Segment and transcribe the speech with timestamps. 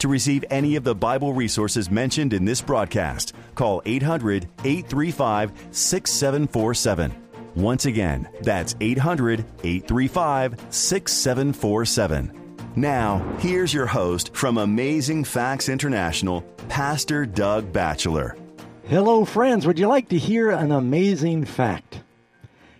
[0.00, 7.14] To receive any of the Bible resources mentioned in this broadcast, call 800 835 6747.
[7.54, 12.32] Once again, that's 800 835 6747.
[12.76, 18.36] Now, here's your host from Amazing Facts International, Pastor Doug Batchelor.
[18.88, 19.66] Hello, friends.
[19.66, 22.02] Would you like to hear an amazing fact?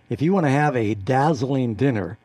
[0.07, 2.19] If you want to have a dazzling dinner,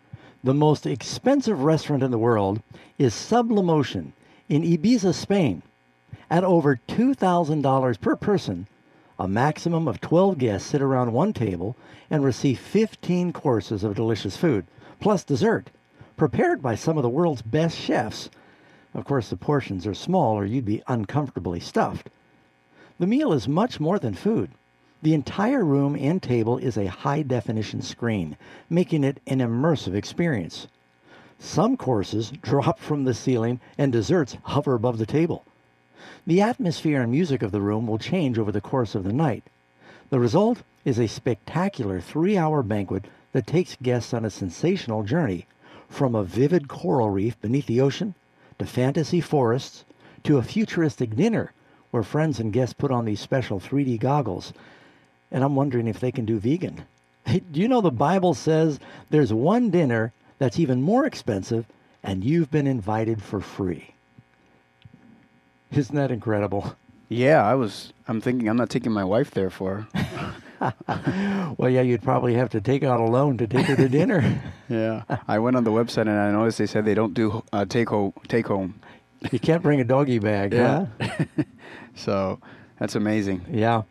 [0.44, 2.60] the most expensive restaurant in the world
[2.98, 4.12] is Sublimotion
[4.52, 5.62] in Ibiza, Spain.
[6.30, 8.66] At over $2,000 per person,
[9.18, 11.74] a maximum of 12 guests sit around one table
[12.10, 14.66] and receive 15 courses of delicious food,
[15.00, 15.70] plus dessert,
[16.18, 18.28] prepared by some of the world's best chefs.
[18.92, 22.10] Of course, the portions are small or you'd be uncomfortably stuffed.
[22.98, 24.50] The meal is much more than food.
[25.00, 28.36] The entire room and table is a high definition screen,
[28.68, 30.66] making it an immersive experience.
[31.44, 35.44] Some courses drop from the ceiling and desserts hover above the table.
[36.24, 39.42] The atmosphere and music of the room will change over the course of the night.
[40.10, 45.46] The result is a spectacular three hour banquet that takes guests on a sensational journey
[45.88, 48.14] from a vivid coral reef beneath the ocean
[48.60, 49.84] to fantasy forests
[50.22, 51.52] to a futuristic dinner
[51.90, 54.52] where friends and guests put on these special 3D goggles.
[55.32, 56.84] And I'm wondering if they can do vegan.
[57.26, 58.78] do you know the Bible says
[59.10, 61.66] there's one dinner that's even more expensive,
[62.02, 63.94] and you've been invited for free.
[65.70, 66.74] Isn't that incredible?
[67.08, 67.92] Yeah, I was.
[68.08, 69.86] I'm thinking I'm not taking my wife there for.
[71.56, 74.42] well, yeah, you'd probably have to take out a loan to take her to dinner.
[74.68, 77.64] yeah, I went on the website and I noticed they said they don't do uh,
[77.64, 78.12] take home.
[78.26, 78.80] Take home.
[79.30, 80.86] You can't bring a doggy bag, yeah.
[81.00, 81.24] huh?
[81.94, 82.40] so
[82.80, 83.46] that's amazing.
[83.48, 83.82] Yeah.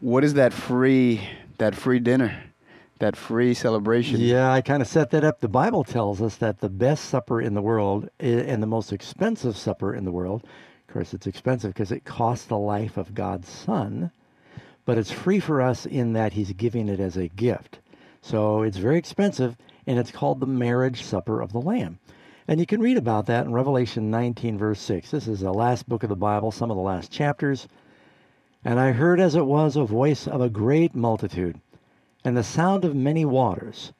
[0.00, 1.20] What is that free?
[1.58, 2.49] That free dinner?
[3.00, 4.20] That free celebration.
[4.20, 5.40] Yeah, I kind of set that up.
[5.40, 9.56] The Bible tells us that the best supper in the world and the most expensive
[9.56, 10.44] supper in the world,
[10.86, 14.12] of course, it's expensive because it costs the life of God's Son,
[14.84, 17.80] but it's free for us in that He's giving it as a gift.
[18.22, 19.56] So it's very expensive,
[19.86, 21.98] and it's called the marriage supper of the Lamb.
[22.46, 25.10] And you can read about that in Revelation 19, verse 6.
[25.10, 27.66] This is the last book of the Bible, some of the last chapters.
[28.62, 31.60] And I heard as it was a voice of a great multitude
[32.24, 33.92] and the sound of many waters,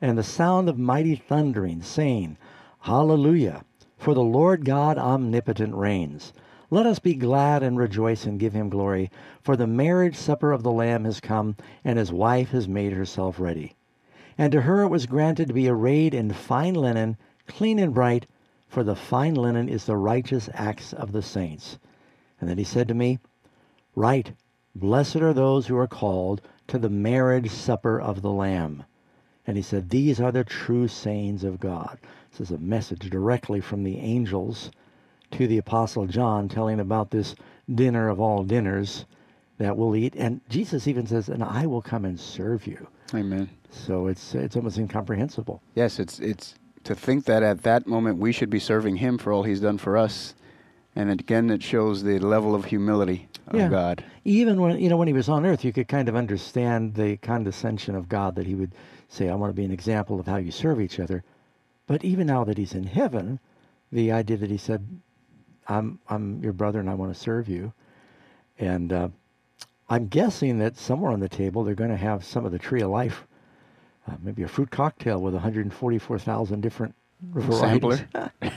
[0.00, 2.38] and the sound of mighty thundering, saying,
[2.80, 3.64] Hallelujah!
[3.98, 6.32] For the Lord God omnipotent reigns.
[6.70, 9.10] Let us be glad and rejoice and give him glory,
[9.40, 13.38] for the marriage supper of the Lamb has come, and his wife has made herself
[13.38, 13.76] ready.
[14.38, 17.16] And to her it was granted to be arrayed in fine linen,
[17.46, 18.26] clean and bright,
[18.68, 21.78] for the fine linen is the righteous acts of the saints.
[22.40, 23.18] And then he said to me,
[23.94, 24.32] Write,
[24.74, 28.84] Blessed are those who are called to the marriage supper of the Lamb.
[29.46, 31.98] And he said, These are the true sayings of God.
[32.30, 34.70] This is a message directly from the angels
[35.32, 37.34] to the Apostle John telling about this
[37.72, 39.04] dinner of all dinners
[39.58, 40.14] that we'll eat.
[40.16, 42.88] And Jesus even says, And I will come and serve you.
[43.14, 43.48] Amen.
[43.70, 45.62] So it's it's almost incomprehensible.
[45.74, 49.32] Yes, it's it's to think that at that moment we should be serving him for
[49.32, 50.34] all he's done for us.
[50.94, 53.68] And again it shows the level of humility of yeah.
[53.68, 54.04] God.
[54.24, 57.16] Even when you know when he was on earth, you could kind of understand the
[57.18, 58.74] condescension of God that he would
[59.08, 61.22] say, "I want to be an example of how you serve each other."
[61.86, 63.38] But even now that he's in heaven,
[63.92, 64.84] the idea that he said,
[65.68, 67.72] "I'm I'm your brother and I want to serve you,"
[68.58, 69.08] and uh,
[69.88, 72.80] I'm guessing that somewhere on the table they're going to have some of the tree
[72.80, 73.26] of life,
[74.08, 78.02] uh, maybe a fruit cocktail with 144,000 different varieties.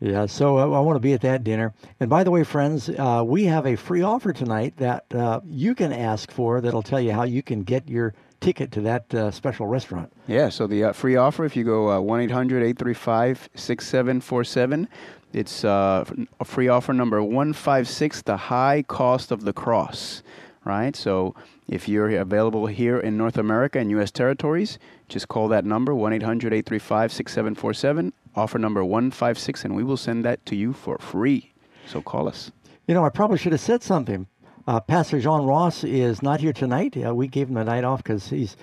[0.00, 1.72] Yeah, so uh, I want to be at that dinner.
[2.00, 5.74] And by the way, friends, uh, we have a free offer tonight that uh, you
[5.74, 9.30] can ask for that'll tell you how you can get your ticket to that uh,
[9.30, 10.12] special restaurant.
[10.26, 14.88] Yeah, so the uh, free offer, if you go uh, 1 800 835 6747,
[15.32, 16.06] it's a
[16.44, 20.22] free offer number 156 The High Cost of the Cross,
[20.64, 20.94] right?
[20.94, 21.34] So
[21.68, 24.10] if you're available here in North America and U.S.
[24.10, 24.78] territories,
[25.08, 30.24] just call that number 1 800 835 6747 offer number 156, and we will send
[30.24, 31.52] that to you for free.
[31.86, 32.52] So call us.
[32.86, 34.26] You know, I probably should have said something.
[34.66, 36.96] Uh, Pastor John Ross is not here tonight.
[36.96, 38.56] Uh, we gave him the night off because he's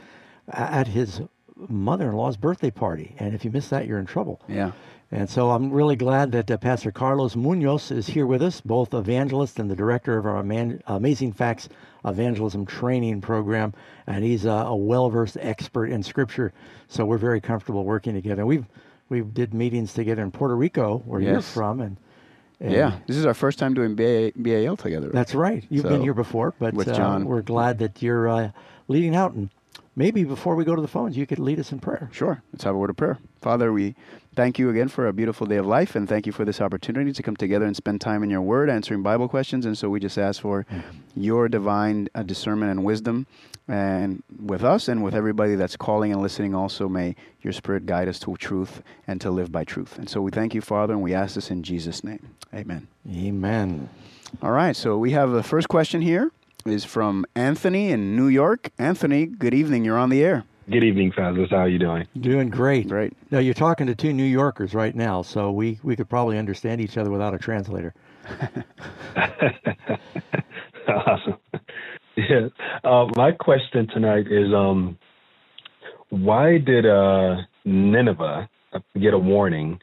[0.52, 1.22] at his
[1.56, 3.16] mother in law's birthday party.
[3.20, 4.42] And if you miss that, you're in trouble.
[4.48, 4.72] Yeah.
[5.12, 8.94] And so I'm really glad that uh, Pastor Carlos Munoz is here with us, both
[8.94, 11.70] evangelist and the director of our Man- Amazing Facts
[12.04, 13.74] Evangelism Training Program.
[14.08, 16.52] And he's uh, a well versed expert in Scripture.
[16.88, 18.46] So we're very comfortable working together.
[18.46, 18.66] We've
[19.13, 21.98] we did meetings together in Puerto Rico, where you're from, and,
[22.60, 25.10] and Yeah, this is our first time doing BA, BAL together.
[25.10, 25.63] that's right.
[25.69, 27.25] You've been here before, but with uh, John.
[27.25, 28.51] we're glad that you're uh,
[28.88, 29.33] leading out.
[29.33, 29.50] And
[29.95, 32.10] maybe before we go to the phones, you could lead us in prayer.
[32.12, 32.42] Sure.
[32.51, 33.18] Let's have a word of prayer.
[33.42, 33.95] Father, we
[34.36, 37.12] thank you again for a beautiful day of life and thank you for this opportunity
[37.12, 39.66] to come together and spend time in your word answering Bible questions.
[39.66, 40.66] And so we just ask for
[41.16, 43.28] your divine uh, discernment and wisdom
[43.68, 48.08] and with us and with everybody that's calling and listening also may your spirit guide
[48.08, 49.98] us to truth and to live by truth.
[49.98, 52.36] And so we thank you, Father, and we ask this in Jesus' name.
[52.54, 52.88] Amen.
[53.10, 53.90] Amen.
[54.42, 56.32] All right, so we have the first question here
[56.66, 58.70] is from Anthony in New York.
[58.80, 59.86] Anthony, good evening.
[59.86, 60.46] You're on the air.
[60.69, 61.50] Good evening, Fazlis.
[61.50, 62.07] How are you doing?
[62.21, 62.88] Doing great.
[62.88, 63.13] Great.
[63.31, 66.80] Now you're talking to two New Yorkers right now, so we, we could probably understand
[66.80, 67.94] each other without a translator.
[70.88, 71.36] awesome.
[72.15, 72.48] Yeah.
[72.83, 74.98] Uh, my question tonight is, um,
[76.10, 78.48] why did uh, Nineveh
[79.01, 79.81] get a warning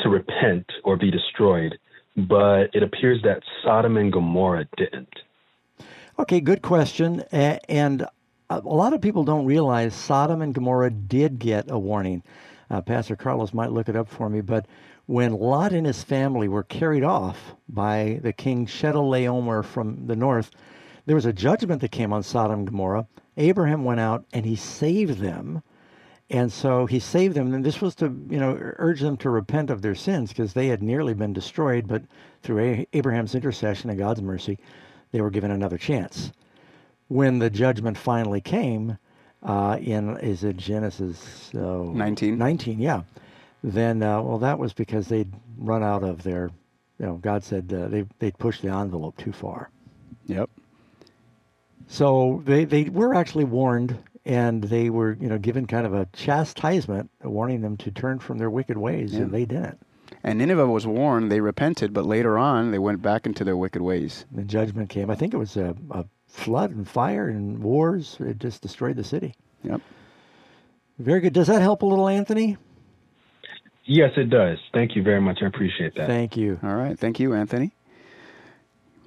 [0.00, 1.78] to repent or be destroyed,
[2.16, 5.12] but it appears that Sodom and Gomorrah didn't?
[6.18, 7.22] Okay, good question.
[7.30, 8.06] And
[8.50, 12.22] a a lot of people don't realize Sodom and Gomorrah did get a warning.
[12.70, 14.66] Uh, Pastor Carlos might look it up for me, but
[15.06, 20.50] when Lot and his family were carried off by the king Chedorlaomer from the north,
[21.06, 23.06] there was a judgment that came on Sodom and Gomorrah.
[23.36, 25.62] Abraham went out and he saved them.
[26.28, 29.70] And so he saved them, and this was to, you know, urge them to repent
[29.70, 32.02] of their sins because they had nearly been destroyed, but
[32.42, 34.58] through Abraham's intercession and God's mercy,
[35.12, 36.32] they were given another chance.
[37.08, 38.98] When the judgment finally came,
[39.42, 42.36] uh, in is it Genesis uh, 19?
[42.36, 43.02] 19, yeah.
[43.62, 46.50] Then, uh, well, that was because they'd run out of their,
[46.98, 49.70] you know, God said uh, they they'd pushed the envelope too far.
[50.26, 50.50] Yep.
[51.88, 56.06] So they, they were actually warned and they were, you know, given kind of a
[56.12, 59.78] chastisement, warning them to turn from their wicked ways, and they didn't.
[60.22, 63.82] And Nineveh was warned, they repented, but later on they went back into their wicked
[63.82, 64.24] ways.
[64.32, 65.10] The judgment came.
[65.10, 68.16] I think it was a, a flood and fire and wars.
[68.20, 69.34] It just destroyed the city.
[69.62, 69.80] Yep.
[70.98, 71.32] Very good.
[71.32, 72.56] Does that help a little, Anthony?
[73.84, 74.58] Yes, it does.
[74.72, 75.38] Thank you very much.
[75.42, 76.08] I appreciate that.
[76.08, 76.58] Thank you.
[76.62, 76.98] All right.
[76.98, 77.72] Thank you, Anthony.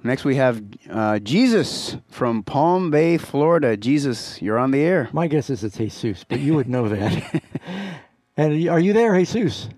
[0.02, 3.76] Next we have uh, Jesus from Palm Bay, Florida.
[3.76, 5.10] Jesus, you're on the air.
[5.12, 7.42] My guess is it's Jesus, but you would know that.
[8.38, 9.68] and are you there, Jesus?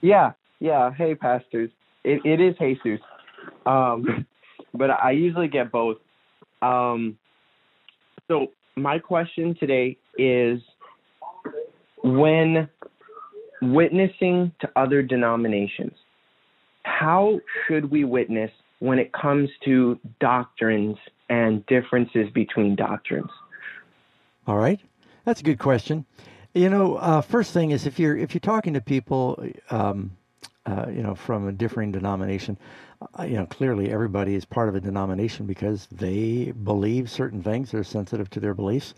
[0.00, 0.92] Yeah, yeah.
[0.92, 1.70] Hey, pastors.
[2.04, 3.00] It, it is Jesus.
[3.66, 4.26] Um,
[4.74, 5.98] but I usually get both.
[6.62, 7.18] Um,
[8.28, 10.60] so my question today is
[12.02, 12.68] when
[13.60, 15.92] witnessing to other denominations,
[16.84, 20.96] how should we witness when it comes to doctrines
[21.28, 23.30] and differences between doctrines?
[24.46, 24.80] All right,
[25.24, 26.06] that's a good question.
[26.58, 29.40] You know, uh, first thing is if you're if you're talking to people,
[29.70, 30.10] um,
[30.66, 32.58] uh, you know, from a differing denomination,
[33.16, 37.70] uh, you know, clearly everybody is part of a denomination because they believe certain things.
[37.70, 38.94] They're sensitive to their beliefs.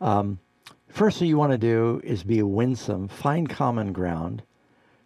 [0.00, 0.40] Um,
[0.88, 4.42] first thing you want to do is be winsome, find common ground,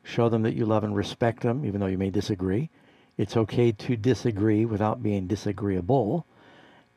[0.02, 2.70] show them that you love and respect them, even though you may disagree.
[3.18, 6.26] It's okay to disagree without being disagreeable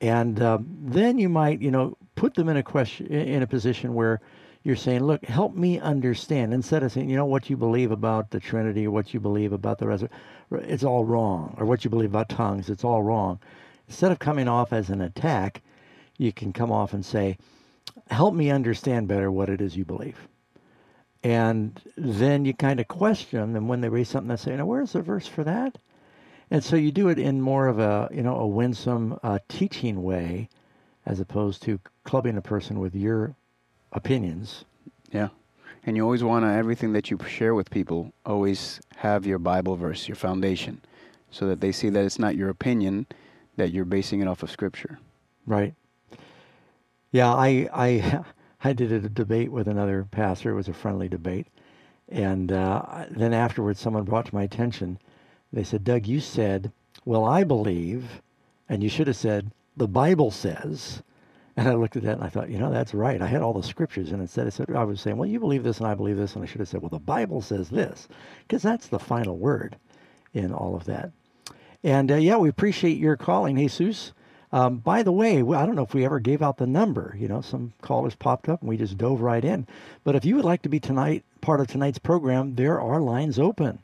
[0.01, 3.93] and um, then you might you know put them in a question in a position
[3.93, 4.21] where
[4.65, 8.31] you're saying look help me understand instead of saying you know what you believe about
[8.31, 10.19] the trinity or what you believe about the resurrection
[10.51, 13.39] it's all wrong or what you believe about tongues it's all wrong.
[13.87, 15.61] Instead of coming off as an attack
[16.17, 17.37] you can come off and say
[18.09, 20.27] help me understand better what it is you believe.
[21.23, 24.93] And then you kind of question them when they raise something they say now where's
[24.93, 25.77] the verse for that?
[26.49, 30.01] And so you do it in more of a you know a winsome uh, teaching
[30.01, 30.49] way,
[31.05, 33.35] as opposed to clubbing a person with your
[33.95, 34.65] opinions.
[35.11, 35.29] Yeah.
[35.85, 39.75] And you always want to, everything that you share with people, always have your Bible
[39.75, 40.81] verse, your foundation,
[41.31, 43.05] so that they see that it's not your opinion,
[43.55, 44.99] that you're basing it off of Scripture.
[45.45, 45.73] Right.
[47.11, 48.23] Yeah, I I
[48.63, 50.51] I did a debate with another pastor.
[50.51, 51.47] It was a friendly debate,
[52.09, 54.97] and uh, then afterwards, someone brought to my attention.
[55.53, 56.71] They said, "Doug, you said,
[57.05, 58.21] well, I believe,'
[58.67, 61.03] and you should have said, the Bible says."
[61.57, 63.21] And I looked at that and I thought, you know, that's right.
[63.21, 65.63] I had all the scriptures, and instead I said, I was saying, well, you believe
[65.63, 68.09] this and I believe this, and I should have said, well, the Bible says this,
[68.45, 69.77] because that's the final word
[70.33, 71.11] in all of that.
[71.81, 74.11] And uh, yeah, we appreciate your calling, Jesus.
[74.51, 77.15] Um, by the way, I don't know if we ever gave out the number.
[77.17, 79.67] You know, some callers popped up and we just dove right in.
[80.03, 83.37] But if you would like to be tonight part of tonight's program, there are lines
[83.37, 83.79] open,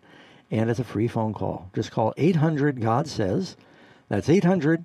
[0.49, 1.69] and it's a free phone call.
[1.75, 3.55] Just call 800 God Says.
[4.09, 4.83] That's 800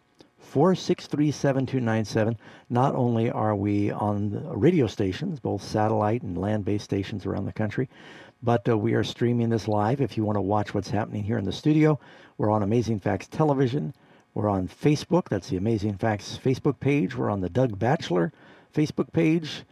[0.57, 2.39] 463 7297.
[2.71, 7.53] Not only are we on radio stations, both satellite and land based stations around the
[7.53, 7.91] country,
[8.43, 10.01] but uh, we are streaming this live.
[10.01, 12.01] If you want to watch what's happening here in the studio,
[12.39, 13.93] we're on Amazing Facts Television.
[14.33, 15.29] We're on Facebook.
[15.29, 17.15] That's the Amazing Facts Facebook page.
[17.15, 18.33] We're on the Doug Batchelor
[18.75, 19.63] Facebook page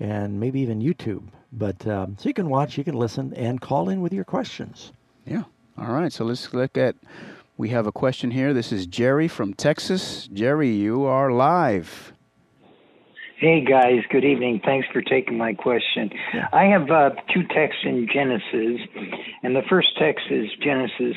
[0.00, 1.28] and maybe even YouTube.
[1.52, 4.90] But um, so you can watch, you can listen, and call in with your questions.
[5.26, 5.44] Yeah.
[5.78, 6.12] All right.
[6.12, 6.96] So let's look at.
[7.56, 8.52] We have a question here.
[8.52, 10.28] This is Jerry from Texas.
[10.32, 12.12] Jerry, you are live.
[13.38, 14.60] Hey guys, good evening.
[14.64, 16.10] Thanks for taking my question.
[16.52, 18.80] I have uh, two texts in Genesis,
[19.44, 21.16] and the first text is Genesis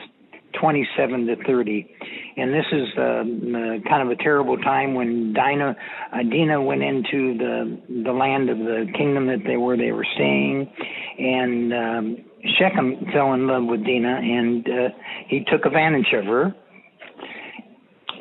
[0.60, 1.96] 27 to 30.
[2.38, 5.76] And this is um, uh, kind of a terrible time when Dinah,
[6.14, 10.06] uh, Dinah went into the the land of the kingdom that they were they were
[10.16, 10.72] staying,
[11.18, 12.18] and um,
[12.60, 14.90] Shechem fell in love with Dinah, and uh,
[15.28, 16.56] he took advantage of her.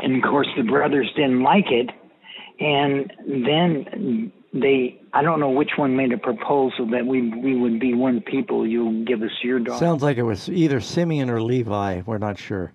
[0.00, 1.90] And of course, the brothers didn't like it,
[2.60, 3.12] and
[3.46, 7.94] then they I don't know which one made a proposal that we we would be
[7.94, 8.66] one people.
[8.66, 9.78] You'll give us your daughter.
[9.78, 12.02] Sounds like it was either Simeon or Levi.
[12.04, 12.72] We're not sure.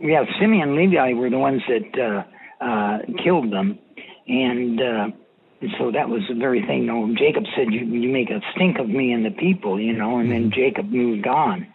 [0.00, 2.24] Yeah, Simeon and Levi were the ones that
[2.62, 3.78] uh, uh, killed them,
[4.26, 5.06] and uh,
[5.78, 6.84] so that was the very thing.
[6.84, 9.92] You know, Jacob said, "You you make a stink of me and the people," you
[9.92, 11.66] know, and then Jacob moved on,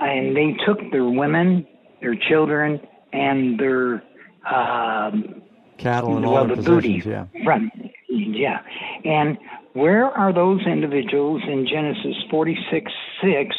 [0.00, 1.66] and they took their women,
[2.02, 2.80] their children,
[3.14, 4.02] and their
[4.50, 5.42] um,
[5.78, 7.02] Cattle and all well, their the booty.
[7.04, 7.26] Yeah.
[7.44, 7.70] from
[8.18, 8.60] yeah.
[9.04, 9.38] And
[9.72, 12.90] where are those individuals in Genesis 46
[13.22, 13.56] 6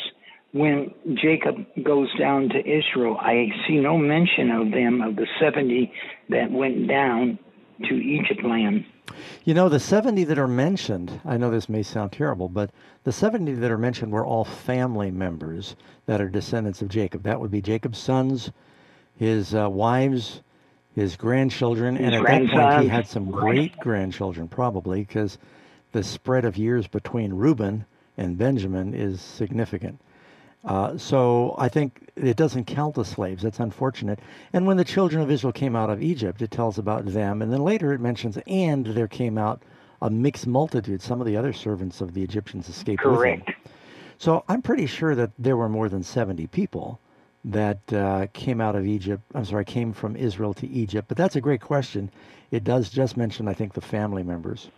[0.52, 3.18] when Jacob goes down to Israel?
[3.20, 5.92] I see no mention of them, of the 70
[6.30, 7.40] that went down
[7.88, 8.86] to Egypt land.
[9.44, 12.72] You know, the 70 that are mentioned, I know this may sound terrible, but
[13.04, 15.76] the 70 that are mentioned were all family members
[16.06, 17.24] that are descendants of Jacob.
[17.24, 18.52] That would be Jacob's sons,
[19.16, 20.42] his uh, wives,
[21.00, 25.38] his grandchildren, and His at that point he had some great grandchildren, probably, because
[25.94, 27.86] the spread of years between Reuben
[28.18, 30.00] and Benjamin is significant.
[30.66, 33.44] Uh, so I think it doesn't count the slaves.
[33.44, 34.20] That's unfortunate.
[34.52, 37.42] And when the children of Israel came out of Egypt, it tells about them.
[37.42, 39.64] And then later it mentions, and there came out
[40.02, 41.02] a mixed multitude.
[41.02, 43.46] Some of the other servants of the Egyptians escaped with Correct.
[43.46, 43.56] them.
[44.18, 47.00] So I'm pretty sure that there were more than 70 people
[47.46, 49.24] that uh, came out of Egypt.
[49.34, 51.08] I'm sorry, came from Israel to Egypt.
[51.08, 52.12] But that's a great question.
[52.52, 54.70] It does just mention, I think, the family members.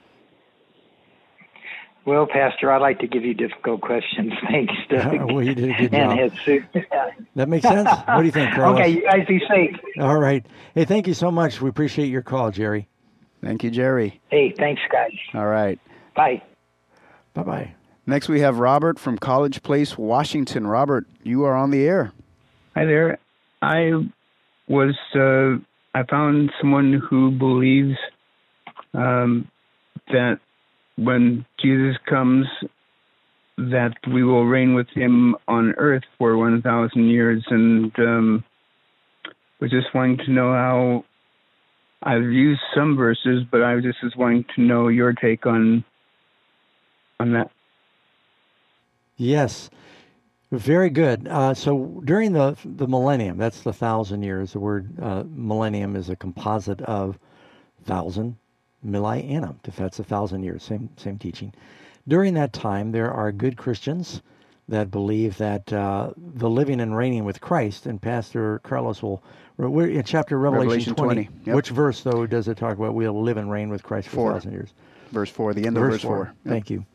[2.03, 4.33] Well, Pastor, I like to give you difficult questions.
[4.49, 5.31] Thanks, Doug.
[5.31, 6.31] well, you did a good job.
[6.45, 6.67] Jesus.
[7.35, 7.87] That makes sense.
[8.07, 8.77] What do you think, Carlos?
[8.81, 9.77] okay, you guys be safe.
[10.01, 10.45] All right.
[10.75, 11.61] Hey, thank you so much.
[11.61, 12.89] We appreciate your call, Jerry.
[13.41, 14.19] Thank you, Jerry.
[14.29, 15.13] Hey, thanks, guys.
[15.33, 15.79] All right.
[16.13, 16.41] Bye.
[17.33, 17.73] Bye bye.
[18.05, 20.67] Next, we have Robert from College Place, Washington.
[20.67, 22.11] Robert, you are on the air.
[22.73, 23.17] Hi there.
[23.61, 23.91] I
[24.69, 25.59] was uh,
[25.93, 27.97] I found someone who believes
[28.93, 29.49] um,
[30.07, 30.39] that
[30.97, 32.45] when Jesus comes,
[33.57, 38.43] that we will reign with him on earth for one thousand years, and um,
[39.59, 41.03] was just wanting to know how.
[42.03, 45.83] I've used some verses, but I was just was wanting to know your take on
[47.19, 47.51] on that.
[49.17, 49.69] Yes.
[50.51, 51.27] Very good.
[51.29, 54.51] Uh, so during the the millennium, that's the thousand years.
[54.51, 57.17] The word uh, millennium is a composite of
[57.85, 58.35] thousand
[58.83, 59.59] millennium.
[59.65, 61.53] If that's a thousand years, same same teaching.
[62.07, 64.21] During that time, there are good Christians
[64.67, 67.85] that believe that uh, the living and reigning with Christ.
[67.85, 69.23] And Pastor Carlos will.
[69.57, 71.55] We're in chapter Revelation, Revelation 20, yep.
[71.55, 72.95] Which verse though does it talk about?
[72.95, 74.33] We'll live and reign with Christ for Four.
[74.33, 74.73] thousand years.
[75.11, 76.33] Verse 4, the end of verse 4.
[76.45, 76.51] Yep.
[76.51, 76.85] Thank you.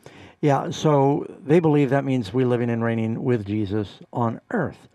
[0.46, 4.86] Yeah, so they believe that means we're living and reigning with Jesus on earth.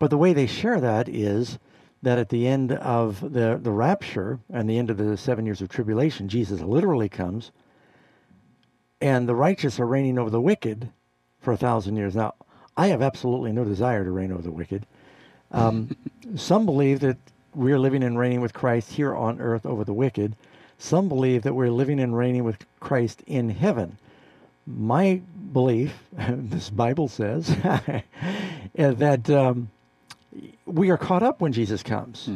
[0.00, 1.60] But the way they share that is
[2.02, 5.62] that at the end of the, the rapture and the end of the seven years
[5.62, 7.52] of tribulation, Jesus literally comes
[9.00, 10.90] and the righteous are reigning over the wicked
[11.38, 12.16] for a thousand years.
[12.16, 12.34] Now,
[12.76, 14.84] I have absolutely no desire to reign over the wicked.
[15.52, 15.96] Um,
[16.34, 17.18] some believe that
[17.54, 20.34] we're living and reigning with Christ here on earth over the wicked.
[20.76, 23.96] Some believe that we're living and reigning with Christ in heaven.
[24.76, 25.22] My
[25.52, 27.46] belief, this Bible says,
[28.74, 29.70] that um,
[30.66, 32.28] we are caught up when Jesus comes.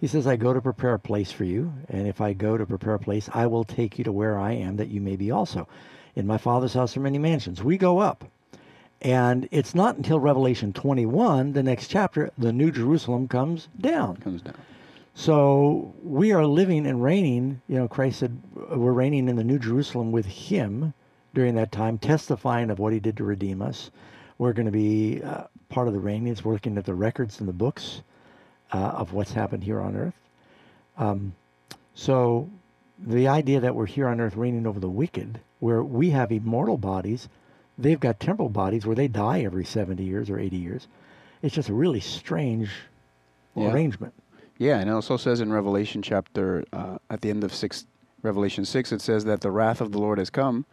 [0.00, 2.66] He says, I go to prepare a place for you, and if I go to
[2.66, 5.30] prepare a place, I will take you to where I am, that you may be
[5.30, 5.68] also.
[6.14, 7.62] In my Father's house are many mansions.
[7.62, 8.24] We go up.
[9.00, 14.16] And it's not until Revelation 21, the next chapter, the New Jerusalem comes down.
[14.16, 14.56] Comes down.
[15.14, 17.60] So we are living and reigning.
[17.68, 20.94] You know, Christ said we're reigning in the New Jerusalem with Him,
[21.34, 23.90] during that time, testifying of what He did to redeem us.
[24.38, 26.28] We're going to be uh, part of the reigning.
[26.28, 28.02] It's looking at the records and the books
[28.72, 30.14] uh, of what's happened here on earth.
[30.96, 31.34] Um,
[31.94, 32.48] so
[32.98, 36.76] the idea that we're here on earth reigning over the wicked, where we have immortal
[36.78, 37.28] bodies,
[37.76, 40.86] they've got temporal bodies where they die every 70 years or 80 years.
[41.42, 42.70] It's just a really strange
[43.54, 43.72] Yeah.
[43.72, 44.14] arrangement.
[44.58, 47.86] Yeah, and it also says in Revelation chapter uh, at the end of six,
[48.22, 50.66] Revelation six, it says that the wrath of the Lord has come.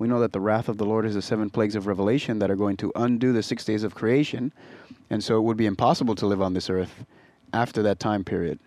[0.00, 2.50] We know that the wrath of the Lord is the seven plagues of Revelation that
[2.50, 4.50] are going to undo the six days of creation,
[5.10, 7.04] and so it would be impossible to live on this earth
[7.52, 8.58] after that time period.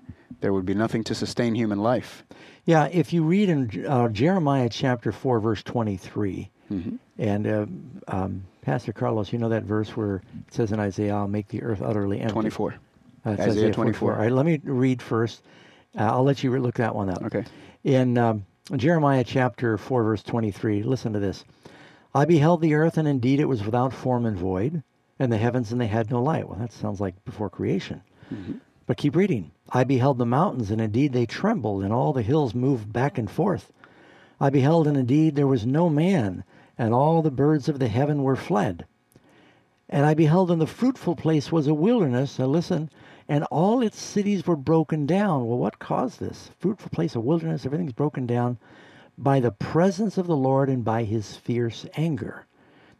[0.41, 2.23] There would be nothing to sustain human life.
[2.65, 6.99] Yeah, if you read in uh, Jeremiah chapter 4, verse 23, Mhm.
[7.17, 7.65] and uh,
[8.07, 11.63] um, Pastor Carlos, you know that verse where it says in Isaiah, I'll make the
[11.63, 12.31] earth utterly empty?
[12.33, 12.75] Twenty-four.
[13.25, 13.73] Uh, it's Isaiah 44.
[13.73, 14.13] 24.
[14.13, 15.41] All right, let me read first.
[15.97, 17.23] Uh, I'll let you re- look that one up.
[17.23, 17.43] Okay.
[17.83, 21.43] In um, Jeremiah chapter 4, verse 23, listen to this.
[22.15, 24.83] I beheld the earth, and indeed it was without form and void,
[25.19, 26.47] and the heavens, and they had no light.
[26.47, 28.01] Well, that sounds like before creation.
[28.33, 28.53] Mm-hmm.
[28.85, 29.51] But keep reading.
[29.71, 33.29] I beheld the mountains, and indeed they trembled, and all the hills moved back and
[33.29, 33.69] forth.
[34.39, 36.45] I beheld, and indeed there was no man,
[36.77, 38.85] and all the birds of the heaven were fled.
[39.89, 42.39] And I beheld, and the fruitful place was a wilderness.
[42.39, 42.89] Now listen,
[43.27, 45.47] and all its cities were broken down.
[45.47, 46.51] Well, what caused this?
[46.59, 48.57] Fruitful place, a wilderness, everything's broken down
[49.17, 52.45] by the presence of the Lord and by his fierce anger.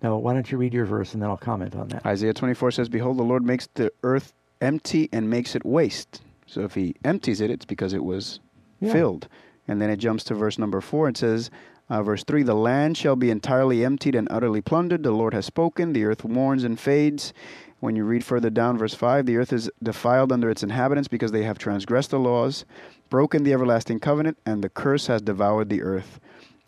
[0.02, 2.06] Now, why don't you read your verse and then I'll comment on that.
[2.06, 6.22] Isaiah 24 says, Behold, the Lord makes the earth empty and makes it waste.
[6.46, 8.40] So if he empties it, it's because it was
[8.80, 8.92] Yeah.
[8.92, 9.28] filled.
[9.68, 11.08] And then it jumps to verse number 4.
[11.10, 11.50] It says,
[11.90, 15.04] uh, verse 3 The land shall be entirely emptied and utterly plundered.
[15.04, 15.94] The Lord has spoken.
[15.94, 17.34] The earth mourns and fades.
[17.80, 21.32] When you read further down, verse 5 The earth is defiled under its inhabitants because
[21.32, 22.66] they have transgressed the laws,
[23.10, 26.20] broken the everlasting covenant, and the curse has devoured the earth.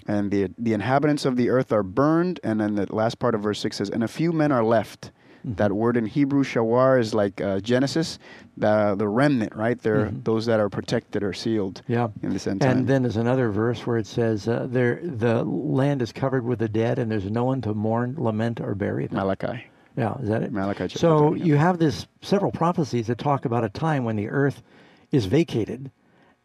[0.07, 2.39] And the, the inhabitants of the earth are burned.
[2.43, 5.11] And then the last part of verse 6 says, And a few men are left.
[5.47, 8.17] That word in Hebrew, shawar, is like uh, Genesis,
[8.57, 9.79] the, the remnant, right?
[9.79, 12.07] They're those that are protected or sealed Yeah.
[12.23, 12.71] in this end time.
[12.79, 16.57] And then there's another verse where it says, uh, there, the land is covered with
[16.57, 19.17] the dead, and there's no one to mourn, lament, or bury them.
[19.17, 19.65] Malachi.
[19.95, 20.51] Yeah, is that it?
[20.51, 21.43] Malachi chapter So yeah.
[21.45, 24.63] you have this several prophecies that talk about a time when the earth
[25.11, 25.91] is vacated,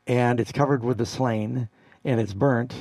[0.06, 1.70] and it's covered with the slain,
[2.04, 2.74] and it's burnt.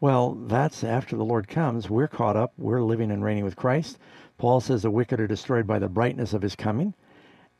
[0.00, 1.88] Well, that's after the Lord comes.
[1.90, 2.52] We're caught up.
[2.58, 3.98] We're living and reigning with Christ.
[4.38, 6.94] Paul says the wicked are destroyed by the brightness of his coming,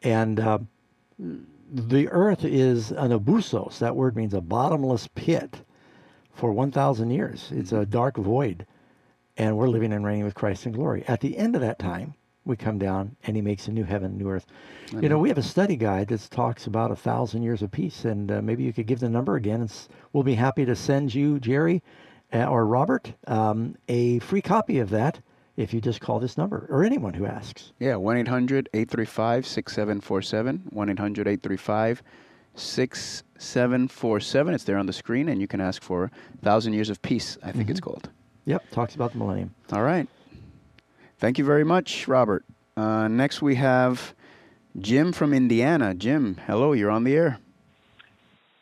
[0.03, 0.59] and uh,
[1.71, 3.79] the earth is an abussos.
[3.79, 5.63] That word means a bottomless pit
[6.33, 7.51] for 1,000 years.
[7.53, 8.65] It's a dark void,
[9.37, 11.05] and we're living and reigning with Christ in glory.
[11.09, 12.15] At the end of that time,
[12.45, 14.47] we come down and he makes a new heaven, new earth.
[14.93, 18.05] You know, we have a study guide that talks about a thousand years of peace,
[18.05, 19.69] and uh, maybe you could give the number again.
[20.13, 21.83] We'll be happy to send you, Jerry
[22.33, 25.21] uh, or Robert, um, a free copy of that
[25.59, 27.73] if you just call this number, or anyone who asks.
[27.81, 30.63] Yeah, 1 800 835 6747.
[30.71, 32.03] 1 800 835
[32.55, 34.55] 6747.
[34.55, 37.51] It's there on the screen, and you can ask for Thousand Years of Peace, I
[37.51, 38.09] think it's called.
[38.45, 39.53] Yep, talks about the millennium.
[39.73, 40.09] All right.
[41.19, 42.45] Thank you very much, Robert.
[42.77, 44.15] Uh, next, we have
[44.79, 45.93] Jim from Indiana.
[45.93, 47.41] Jim, hello, you're on the air.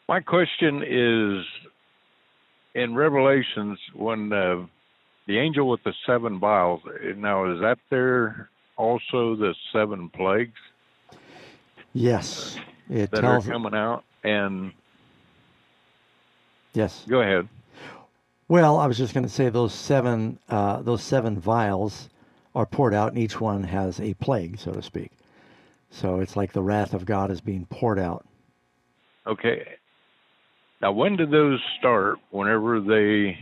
[0.09, 1.45] My question is
[2.75, 4.65] in Revelations when uh,
[5.27, 6.81] the angel with the seven vials.
[7.17, 10.59] Now, is that there also the seven plagues
[11.93, 12.59] Yes,
[12.91, 13.47] it that are tells.
[13.47, 14.05] coming out?
[14.23, 14.73] And
[16.75, 17.05] Yes.
[17.09, 17.49] go ahead.
[18.49, 22.09] Well, I was just going to say those seven uh, those seven vials
[22.55, 25.11] are poured out, and each one has a plague, so to speak.
[25.91, 28.27] So it's like the wrath of God is being poured out.
[29.27, 29.67] Okay.
[30.83, 32.19] Now, when do those start?
[32.31, 33.39] Whenever they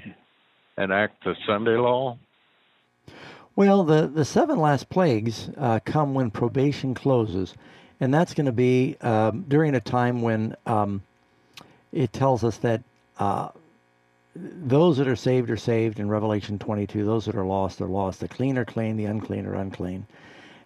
[0.79, 2.19] enact the Sunday law?
[3.57, 7.55] Well, the the seven last plagues uh, come when probation closes,
[8.01, 11.03] and that's going to be um, during a time when um,
[11.93, 12.83] it tells us that
[13.19, 13.51] uh,
[14.35, 17.05] those that are saved are saved in Revelation 22.
[17.05, 18.19] Those that are lost are lost.
[18.19, 20.07] The clean are clean, the unclean are unclean.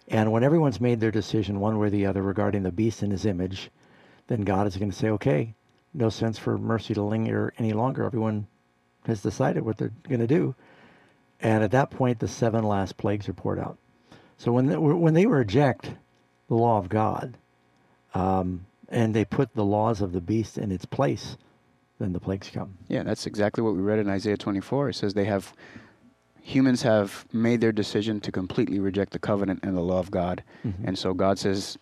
[0.07, 3.11] And when everyone's made their decision one way or the other regarding the beast in
[3.11, 3.69] his image,
[4.25, 5.53] then God is going to say, okay,
[5.93, 8.03] no sense for mercy to linger any longer.
[8.03, 8.47] Everyone
[9.05, 10.55] has decided what they're going to do.
[11.41, 13.77] And at that point, the seven last plagues are poured out.
[14.37, 15.91] So when they, when they reject
[16.47, 17.37] the law of God,
[18.13, 21.37] um, and they put the laws of the beast in its place,
[21.99, 22.77] then the plagues come.
[22.87, 24.89] Yeah, that's exactly what we read in Isaiah 24.
[24.89, 25.53] It says they have
[26.41, 30.43] humans have made their decision to completely reject the covenant and the law of God.
[30.83, 31.77] And so God says,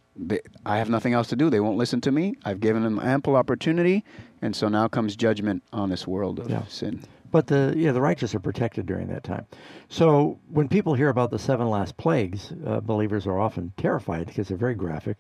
[0.66, 1.50] I have nothing else to do.
[1.50, 2.36] They won't listen to me.
[2.44, 4.04] I've given them ample opportunity.
[4.42, 6.64] And so now comes judgment on this world of Yeah.
[6.68, 7.02] sin.
[7.32, 9.46] But the yeah, the righteous are protected during that time.
[9.90, 14.48] So when people hear about the seven last plagues, uh, believers are often terrified because
[14.48, 15.18] they're very graphic.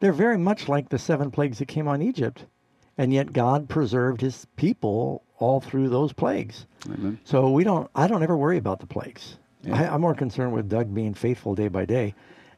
[0.00, 2.46] They're very much like the seven plagues that came on Egypt,
[2.98, 6.66] and yet God preserved His people all through those plagues.
[6.86, 7.18] Amen.
[7.24, 7.88] So we don't.
[7.94, 9.36] I don't ever worry about the plagues.
[9.62, 9.76] Yeah.
[9.82, 12.14] I, I'm more concerned with Doug being faithful day by day,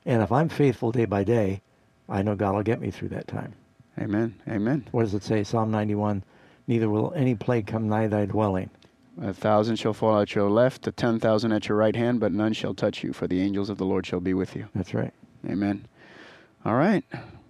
[0.07, 1.61] and if I'm faithful day by day,
[2.09, 3.53] I know God will get me through that time.
[3.99, 4.35] Amen.
[4.49, 4.87] Amen.
[4.91, 5.45] What does it say?
[5.45, 6.25] Psalm 91.
[6.67, 8.71] Neither will any plague come nigh thy dwelling.
[9.21, 12.33] A thousand shall fall at your left, a ten thousand at your right hand, but
[12.33, 14.69] none shall touch you, for the angels of the Lord shall be with you.
[14.75, 15.13] That's right.
[15.47, 15.87] Amen.
[16.65, 17.05] All right.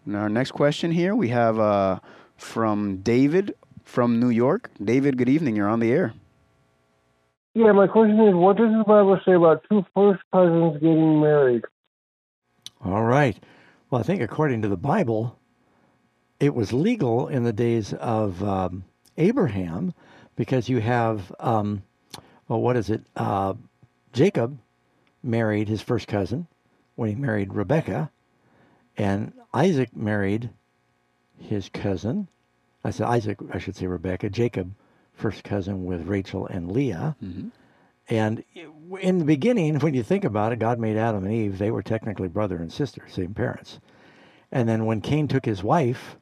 [0.05, 2.01] Now, our next question here we have uh,
[2.37, 4.71] from David from New York.
[4.83, 5.55] David, good evening.
[5.55, 6.15] You're on the air.
[7.55, 11.63] Yeah, my question is, what does the Bible say about two first cousins getting married?
[12.85, 13.39] All right.
[13.91, 15.39] Well, I think according to the Bible,
[16.43, 18.83] it was legal in the days of um,
[19.17, 19.95] Abraham
[20.35, 21.85] because you have, um,
[22.49, 23.01] well, what is it?
[23.15, 23.55] Uh,
[24.13, 24.59] Jacob
[25.23, 26.49] married his first cousin
[26.97, 28.11] when he married Rebecca,
[28.97, 30.51] and Isaac married
[31.39, 32.27] his cousin.
[32.85, 34.29] I said Isaac, I should say Rebecca.
[34.29, 34.75] Jacob,
[35.13, 37.15] first cousin with Rachel and Leah.
[37.23, 37.49] Mm-hmm.
[38.09, 38.43] And
[39.01, 41.59] in the beginning, when you think about it, God made Adam and Eve.
[41.59, 43.79] They were technically brother and sister, same parents.
[44.51, 46.17] And then when Cain took his wife,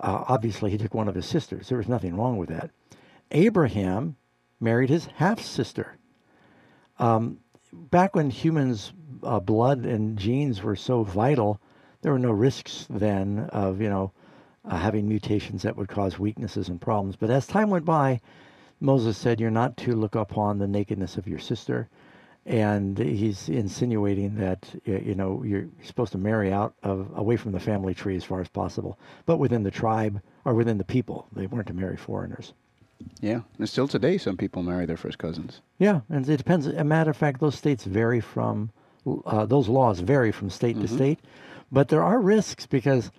[0.00, 1.68] uh, obviously he took one of his sisters.
[1.68, 2.70] There was nothing wrong with that.
[3.30, 4.16] Abraham
[4.58, 5.96] married his half sister.
[6.98, 7.38] Um,
[7.72, 11.60] back when humans' uh, blood and genes were so vital,
[12.02, 14.12] there were no risks then of, you know,
[14.64, 17.16] uh, having mutations that would cause weaknesses and problems.
[17.16, 18.20] But as time went by,
[18.80, 21.88] Moses said, You're not to look upon the nakedness of your sister.
[22.46, 27.60] And he's insinuating that, you know, you're supposed to marry out of away from the
[27.60, 31.26] family tree as far as possible, but within the tribe or within the people.
[31.32, 32.54] They weren't to marry foreigners.
[33.20, 33.42] Yeah.
[33.58, 35.60] And still today, some people marry their first cousins.
[35.78, 36.66] Yeah, and it depends.
[36.66, 38.70] As a matter of fact, those states vary from,
[39.26, 40.82] uh, those laws vary from state Mhm.
[40.82, 41.18] to state.
[41.70, 43.10] But there are risks because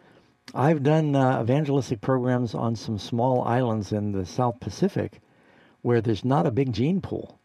[0.53, 5.21] I've done uh, evangelistic programs on some small islands in the South Pacific
[5.83, 7.39] where there's not a big gene pool.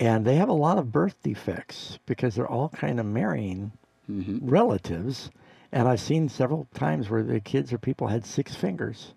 [0.00, 3.72] And they have a lot of birth defects because they're all kind of marrying
[4.06, 5.30] hmm relatives.
[5.72, 9.12] And I've seen several times where the kids or people had six fingers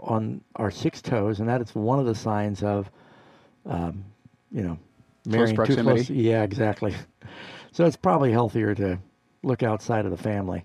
[0.00, 2.90] on or six toes, and that is one of the signs of,
[3.66, 4.04] um,
[4.50, 4.78] you know,
[5.26, 6.10] marrying too close.
[6.10, 6.94] Yeah, exactly.
[7.72, 9.00] So it's probably healthier to
[9.42, 10.64] look outside of the family.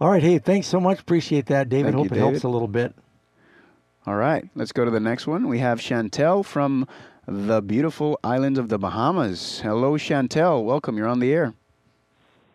[0.00, 0.98] All right, hey, thanks so much.
[0.98, 1.92] Appreciate that, David.
[1.92, 2.92] Thank you, Hope it helps a little bit.
[4.04, 4.48] All right.
[4.56, 5.48] Let's go to the next one.
[5.48, 6.88] We have Chantel from
[7.26, 9.60] the beautiful islands of the Bahamas.
[9.60, 10.64] Hello, Chantel.
[10.64, 10.96] Welcome.
[10.96, 11.54] You're on the air.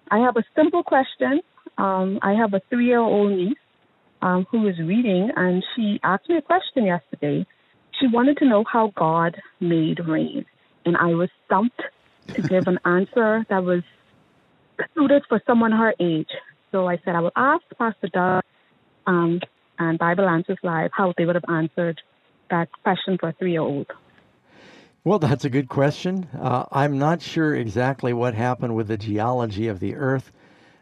[0.09, 1.41] I have a simple question.
[1.77, 3.57] Um, I have a three year old niece
[4.21, 7.45] um, who is reading, and she asked me a question yesterday.
[7.99, 10.45] She wanted to know how God made rain,
[10.85, 11.81] and I was stumped
[12.33, 13.83] to give an answer that was
[14.95, 16.29] suited for someone her age.
[16.71, 18.43] So I said I will ask Pastor Doug
[19.05, 19.41] um,
[19.77, 21.99] and Bible Answers Live how they would have answered
[22.49, 23.87] that question for a three year old.
[25.03, 26.27] Well, that's a good question.
[26.39, 30.31] Uh, I'm not sure exactly what happened with the geology of the earth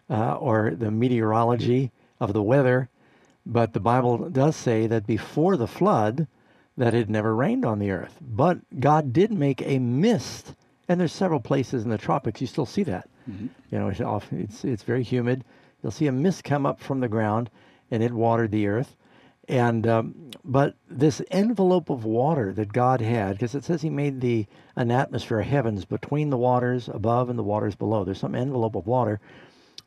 [0.09, 2.89] uh, or the meteorology of the weather,
[3.45, 6.27] but the Bible does say that before the flood,
[6.75, 8.17] that it never rained on the earth.
[8.21, 10.53] But God did make a mist,
[10.89, 13.09] and there's several places in the tropics you still see that.
[13.71, 14.01] You know, it's,
[14.31, 15.45] it's it's very humid.
[15.81, 17.49] You'll see a mist come up from the ground,
[17.91, 18.95] and it watered the earth.
[19.49, 24.21] And um, but this envelope of water that God had, because it says He made
[24.21, 28.03] the an atmosphere, of heavens between the waters above and the waters below.
[28.03, 29.19] There's some envelope of water,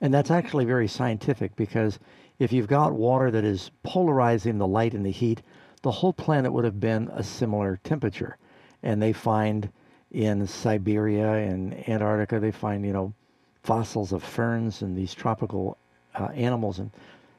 [0.01, 2.01] and that's actually very scientific because
[2.41, 5.43] if you've got water that is polarizing the light and the heat,
[5.83, 8.37] the whole planet would have been a similar temperature.
[8.83, 9.71] And they find
[10.11, 13.15] in Siberia and Antarctica, they find you know
[13.63, 15.79] fossils of ferns and these tropical
[16.17, 16.91] uh, animals, and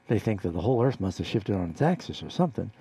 [0.08, 2.72] they think that the whole Earth must have shifted on its axis or something.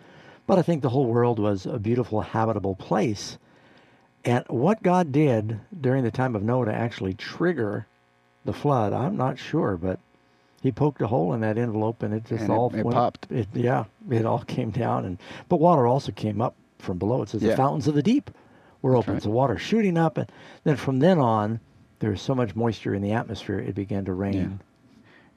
[0.46, 3.38] But I think the whole world was a beautiful, habitable place.
[4.24, 7.86] And what God did during the time of Noah to actually trigger
[8.44, 9.98] the flood, I'm not sure, but
[10.62, 12.94] he poked a hole in that envelope and it just And it- all it went,
[12.94, 13.26] popped.
[13.30, 17.22] It, yeah, it all came down, and but water also came up from below.
[17.22, 17.50] It says Yeah.
[17.50, 18.30] the fountains of the deep
[18.80, 19.22] were open, right.
[19.22, 20.28] so water shooting up, and
[20.64, 21.60] then from then on,
[22.00, 24.60] there was so much moisture in the atmosphere, it began to rain.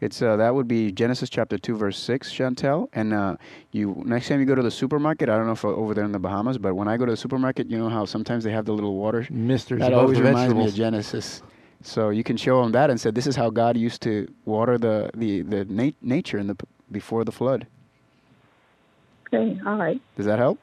[0.05, 2.87] It's uh, that would be Genesis chapter two, verse six, Chantel.
[2.93, 3.37] And uh,
[3.71, 6.05] you next time you go to the supermarket, I don't know if uh, over there
[6.05, 8.51] in the Bahamas, but when I go to the supermarket, you know how sometimes they
[8.51, 9.27] have the little water.
[9.31, 11.41] Mister, That always the reminds me of Genesis.
[11.81, 14.77] So you can show them that and say, "This is how God used to water
[14.77, 17.65] the the the nat- nature in the p- before the flood."
[19.33, 19.99] Okay, all right.
[20.15, 20.59] Does that help?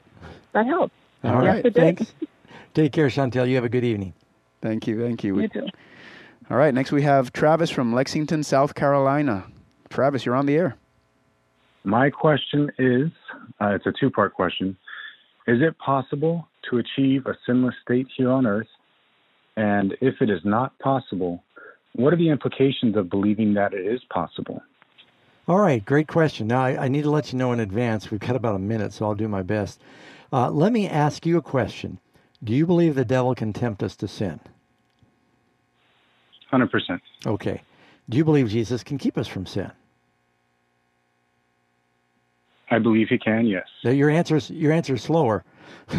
[0.52, 0.94] That helps.
[1.24, 1.56] All right.
[1.56, 1.74] Yes, it.
[1.74, 2.14] Thanks.
[2.74, 3.48] Take care, Chantel.
[3.48, 4.14] You have a good evening.
[4.60, 5.02] Thank you.
[5.02, 5.40] Thank you.
[5.40, 5.66] You too.
[6.52, 6.74] All right.
[6.74, 9.46] Next, we have Travis from Lexington, South Carolina.
[9.88, 10.76] Travis, you're on the air.
[11.82, 13.08] My question is
[13.58, 14.76] uh, it's a two part question.
[15.46, 18.66] Is it possible to achieve a sinless state here on earth?
[19.56, 21.42] And if it is not possible,
[21.94, 24.62] what are the implications of believing that it is possible?
[25.48, 26.48] All right, great question.
[26.48, 28.10] Now, I, I need to let you know in advance.
[28.10, 29.80] We've got about a minute, so I'll do my best.
[30.30, 31.98] Uh, let me ask you a question.
[32.44, 34.38] Do you believe the devil can tempt us to sin?
[36.52, 37.00] 100%.
[37.26, 37.62] Okay.
[38.08, 39.70] Do you believe Jesus can keep us from sin?
[42.70, 43.66] I believe he can, yes.
[43.84, 45.44] Now, Your answer's your answer's slower.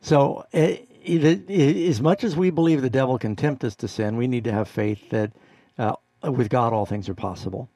[0.00, 3.88] so, eh, it, it, as much as we believe the devil can tempt us to
[3.88, 5.32] sin, we need to have faith that
[5.78, 7.68] uh, with God all things are possible,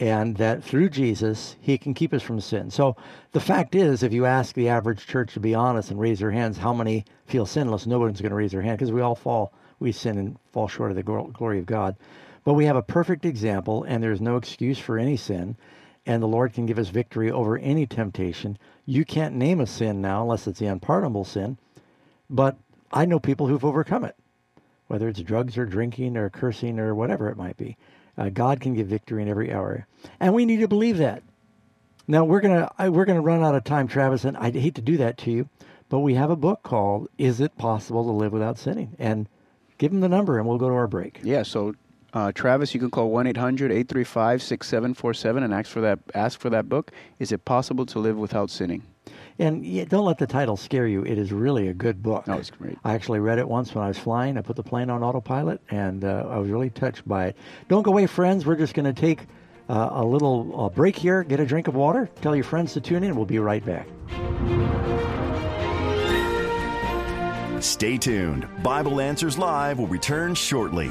[0.00, 2.70] and that through Jesus He can keep us from sin.
[2.70, 2.96] So,
[3.30, 6.32] the fact is, if you ask the average church to be honest and raise their
[6.32, 7.86] hands, how many feel sinless?
[7.86, 10.68] No one's going to raise their hand because we all fall, we sin and fall
[10.68, 11.96] short of the glory of God.
[12.44, 15.56] But we have a perfect example, and there's no excuse for any sin
[16.08, 18.56] and the Lord can give us victory over any temptation.
[18.86, 21.58] You can't name a sin now unless it's the unpardonable sin,
[22.30, 22.56] but
[22.90, 24.16] I know people who've overcome it,
[24.86, 27.76] whether it's drugs or drinking or cursing or whatever it might be.
[28.16, 29.86] Uh, God can give victory in every area,
[30.18, 31.22] and we need to believe that.
[32.08, 34.96] Now we're gonna we're gonna run out of time, Travis, and I hate to do
[34.96, 35.50] that to you,
[35.90, 39.28] but we have a book called "Is It Possible to Live Without Sinning?" and
[39.78, 41.18] give them the number, and we'll go to our break.
[41.22, 41.74] Yeah, so
[42.12, 46.92] uh, Travis, you can call 1-800-835-6747 and ask for that ask for that book.
[47.18, 48.82] Is it possible to live without sinning?
[49.38, 51.04] And yeah, don't let the title scare you.
[51.04, 52.24] It is really a good book.
[52.26, 52.76] Oh, it's great.
[52.84, 54.36] I actually read it once when I was flying.
[54.36, 57.36] I put the plane on autopilot, and uh, I was really touched by it.
[57.68, 58.44] Don't go away, friends.
[58.44, 59.26] We're just going to take
[59.68, 62.80] uh, a little uh, break here, get a drink of water, tell your friends to
[62.80, 63.14] tune in.
[63.14, 63.86] We'll be right back.
[67.60, 68.48] Stay tuned.
[68.62, 70.88] Bible Answers Live will return shortly.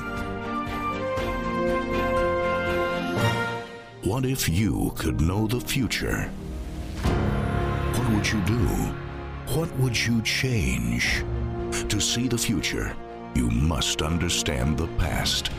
[4.04, 6.30] What if you could know the future?
[7.94, 8.68] What would you do?
[9.56, 11.24] What would you change?
[11.90, 12.96] To see the future,
[13.34, 15.52] you must understand the past.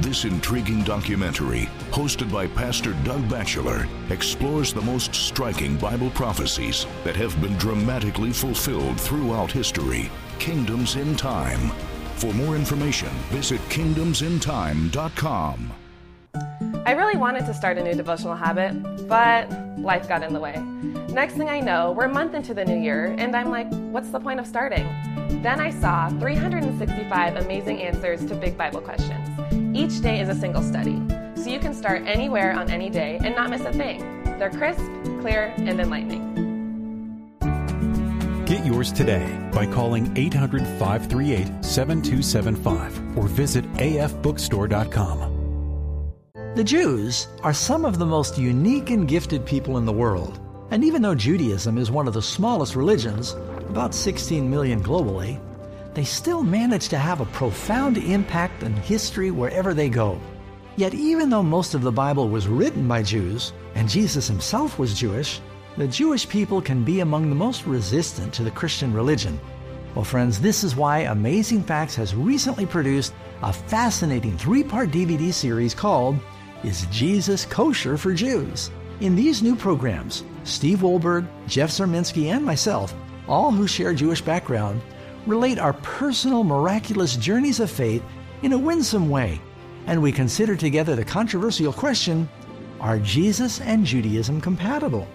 [0.00, 7.16] This intriguing documentary, hosted by Pastor Doug Batchelor, explores the most striking Bible prophecies that
[7.16, 10.10] have been dramatically fulfilled throughout history.
[10.38, 11.70] Kingdoms in Time.
[12.16, 15.72] For more information, visit kingdomsintime.com.
[16.86, 20.56] I really wanted to start a new devotional habit, but life got in the way.
[21.08, 24.10] Next thing I know, we're a month into the new year, and I'm like, what's
[24.10, 24.86] the point of starting?
[25.42, 29.15] Then I saw 365 amazing answers to big Bible questions.
[29.76, 31.02] Each day is a single study,
[31.34, 33.98] so you can start anywhere on any day and not miss a thing.
[34.38, 34.80] They're crisp,
[35.20, 36.32] clear, and enlightening.
[38.46, 45.34] Get yours today by calling 800 538 7275 or visit afbookstore.com.
[46.54, 50.40] The Jews are some of the most unique and gifted people in the world.
[50.70, 53.32] And even though Judaism is one of the smallest religions,
[53.68, 55.38] about 16 million globally,
[55.96, 60.20] they still manage to have a profound impact on history wherever they go.
[60.76, 64.92] Yet, even though most of the Bible was written by Jews, and Jesus himself was
[64.92, 65.40] Jewish,
[65.78, 69.40] the Jewish people can be among the most resistant to the Christian religion.
[69.94, 75.32] Well, friends, this is why Amazing Facts has recently produced a fascinating three part DVD
[75.32, 76.18] series called
[76.62, 78.70] Is Jesus Kosher for Jews?
[79.00, 82.94] In these new programs, Steve Wohlberg, Jeff Zaremsky, and myself,
[83.26, 84.82] all who share Jewish background,
[85.26, 88.02] relate our personal miraculous journeys of faith
[88.42, 89.40] in a winsome way,
[89.86, 92.28] and we consider together the controversial question
[92.80, 95.06] Are Jesus and Judaism compatible?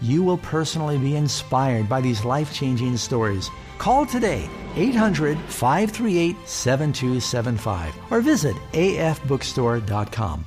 [0.00, 3.50] You will personally be inspired by these life changing stories.
[3.78, 10.44] Call today 800 538 7275 or visit afbookstore.com.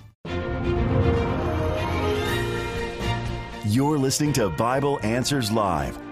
[3.66, 6.00] You're listening to Bible Answers Live,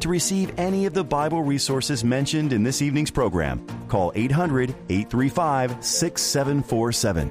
[0.00, 5.84] To receive any of the Bible resources mentioned in this evening's program, call 800 835
[5.84, 7.30] 6747.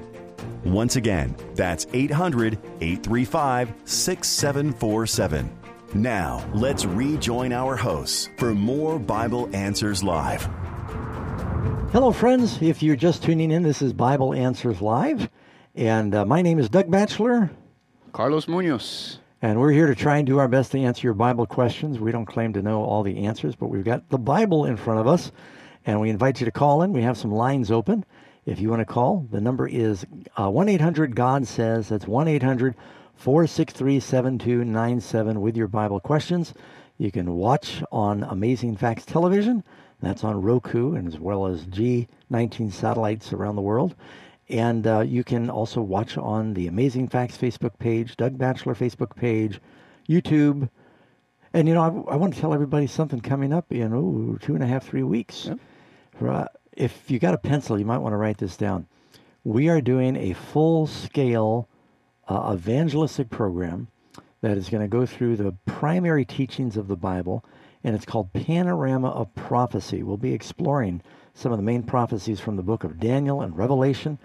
[0.64, 5.50] Once again, that's 800 835 6747.
[5.94, 10.42] Now, let's rejoin our hosts for more Bible Answers Live.
[11.92, 12.60] Hello, friends.
[12.60, 15.30] If you're just tuning in, this is Bible Answers Live.
[15.76, 17.50] And uh, my name is Doug Batchelor.
[18.12, 19.20] Carlos Munoz.
[19.42, 22.00] And we're here to try and do our best to answer your Bible questions.
[22.00, 24.98] We don't claim to know all the answers, but we've got the Bible in front
[24.98, 25.30] of us.
[25.84, 26.94] And we invite you to call in.
[26.94, 28.06] We have some lines open.
[28.46, 30.06] If you want to call, the number is
[30.38, 31.90] uh, 1 800 God Says.
[31.90, 32.76] That's 1 800
[33.16, 36.54] 463 7297 with your Bible questions.
[36.96, 39.62] You can watch on Amazing Facts Television.
[40.00, 43.94] That's on Roku and as well as G19 satellites around the world.
[44.48, 49.16] And uh, you can also watch on the Amazing Facts Facebook page, Doug Batchelor Facebook
[49.16, 49.60] page,
[50.08, 50.68] YouTube.
[51.52, 54.54] And, you know, I, I want to tell everybody something coming up in, oh, two
[54.54, 55.46] and a half, three weeks.
[55.46, 55.58] Yep.
[56.18, 58.86] For, uh, if you got a pencil, you might want to write this down.
[59.42, 61.68] We are doing a full scale
[62.28, 63.88] uh, evangelistic program
[64.42, 67.44] that is going to go through the primary teachings of the Bible,
[67.82, 70.02] and it's called Panorama of Prophecy.
[70.02, 71.02] We'll be exploring
[71.36, 74.18] some of the main prophecies from the book of Daniel and Revelation,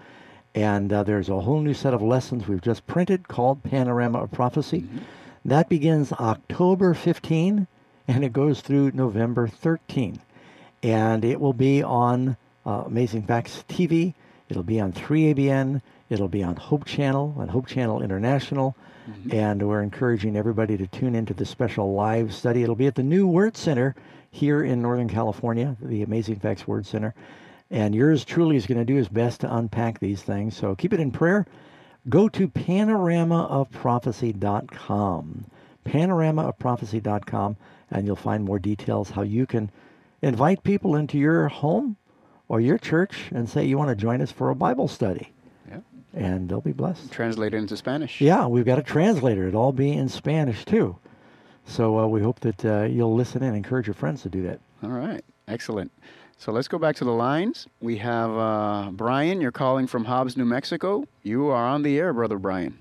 [0.54, 4.32] and uh, there's a whole new set of lessons we've just printed called Panorama of
[4.32, 4.80] Prophecy.
[4.80, 4.98] Mm-hmm.
[5.44, 7.66] That begins October 15,
[8.08, 10.20] and it goes through November 13.
[10.82, 14.14] And it will be on uh, Amazing Facts TV.
[14.48, 15.82] It'll be on 3ABN.
[16.10, 18.74] It'll be on Hope Channel and Hope Channel International.
[19.08, 19.34] Mm-hmm.
[19.34, 22.62] And we're encouraging everybody to tune into the special live study.
[22.62, 23.94] It'll be at the new Word Center
[24.32, 27.14] here in Northern California, the Amazing Facts Word Center.
[27.70, 30.56] And yours truly is going to do his best to unpack these things.
[30.56, 31.46] So keep it in prayer.
[32.08, 35.44] Go to panoramaofprophecy.com.
[35.84, 37.56] Panoramaofprophecy.com,
[37.90, 39.70] and you'll find more details how you can
[40.20, 41.96] invite people into your home
[42.48, 45.32] or your church and say you want to join us for a Bible study
[46.14, 47.10] and they'll be blessed.
[47.10, 48.20] Translated into Spanish.
[48.20, 49.48] Yeah, we've got a translator.
[49.48, 50.98] It'll all be in Spanish too.
[51.66, 54.60] So uh, we hope that uh, you'll listen and encourage your friends to do that.
[54.82, 55.90] All right, excellent.
[56.38, 57.68] So let's go back to the lines.
[57.80, 59.40] We have uh, Brian.
[59.40, 61.04] You're calling from Hobbs, New Mexico.
[61.22, 62.78] You are on the air, brother Brian.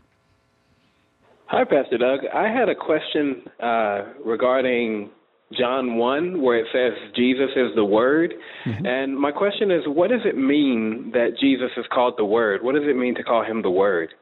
[1.46, 2.22] Hi, Pastor Doug.
[2.34, 5.10] I had a question uh, regarding
[5.58, 8.34] John 1, where it says Jesus is the Word.
[8.66, 8.86] Mm-hmm.
[8.86, 12.64] And my question is, what does it mean that Jesus is called the Word?
[12.64, 14.14] What does it mean to call him the Word?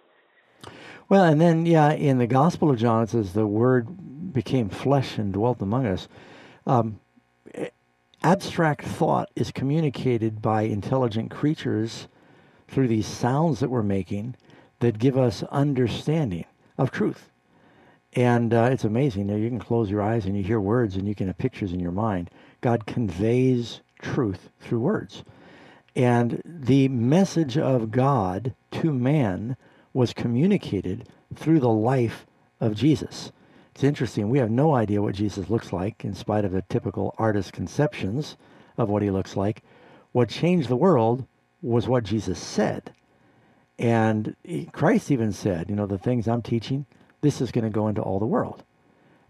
[1.08, 3.88] Well, and then, yeah, in the Gospel of John, it says the Word
[4.34, 6.08] became flesh and dwelt among us.
[6.66, 7.00] Um,
[8.24, 12.08] abstract thought is communicated by intelligent creatures
[12.68, 14.36] through these sounds that we're making
[14.80, 16.46] that give us understanding
[16.78, 17.32] of truth.
[18.14, 19.28] And uh, it's amazing.
[19.28, 21.38] You, know, you can close your eyes and you hear words and you can have
[21.38, 22.30] pictures in your mind.
[22.62, 25.24] God conveys truth through words.
[25.96, 29.58] And the message of God to man
[29.94, 32.26] was communicated through the life
[32.60, 33.32] of Jesus.
[33.80, 34.30] It's interesting.
[34.30, 38.36] We have no idea what Jesus looks like, in spite of the typical artist conceptions
[38.78, 39.64] of what he looks like.
[40.12, 41.26] What changed the world
[41.62, 42.92] was what Jesus said.
[43.78, 44.36] And
[44.74, 46.88] Christ even said, you know, the things I'm teaching,
[47.22, 48.66] this is going to go into all the world.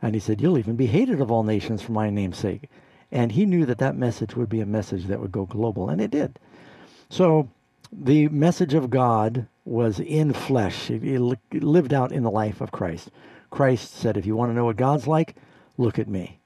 [0.02, 2.72] And he said, You'll even be hated of all nations for my name's sake.
[3.12, 6.02] And he knew that that message would be a message that would go global, and
[6.02, 6.40] it did.
[7.12, 7.52] So
[7.92, 11.22] the message of God was in flesh, it,
[11.54, 13.12] lived out in the life of Christ.
[13.50, 15.36] Christ said, If you want to know what God's like,
[15.78, 16.40] look at me.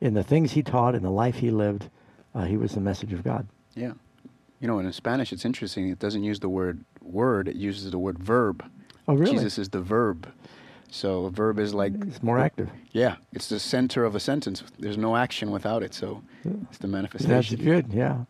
[0.00, 1.88] In the things he taught, in the life he lived,
[2.34, 3.46] uh, he was the message of God.
[3.74, 3.92] Yeah.
[4.60, 5.88] You know, in Spanish, it's interesting.
[5.88, 8.64] It doesn't use the word word, it uses the word verb.
[9.08, 9.32] Oh, really?
[9.32, 10.30] Jesus is the verb.
[10.90, 12.68] So a verb is like it's more active.
[12.92, 14.62] Yeah, it's the center of a sentence.
[14.78, 15.94] There's no action without it.
[15.94, 16.52] So yeah.
[16.68, 17.30] it's the manifestation.
[17.30, 17.92] That's good.
[17.92, 18.24] Yeah.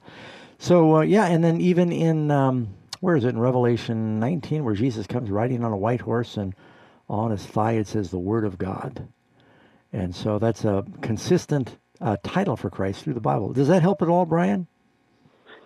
[0.58, 2.68] So uh, yeah, and then even in um,
[3.00, 6.54] where is it in Revelation 19, where Jesus comes riding on a white horse and
[7.10, 9.08] on his thigh it says the Word of God,
[9.92, 13.52] and so that's a consistent uh, title for Christ through the Bible.
[13.52, 14.66] Does that help at all, Brian?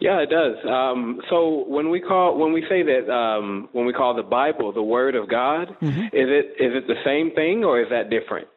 [0.00, 0.56] Yeah, it does.
[0.68, 4.72] Um, so when we call when we say that um, when we call the Bible
[4.72, 6.06] the Word of God, mm-hmm.
[6.06, 8.48] is it is it the same thing or is that different?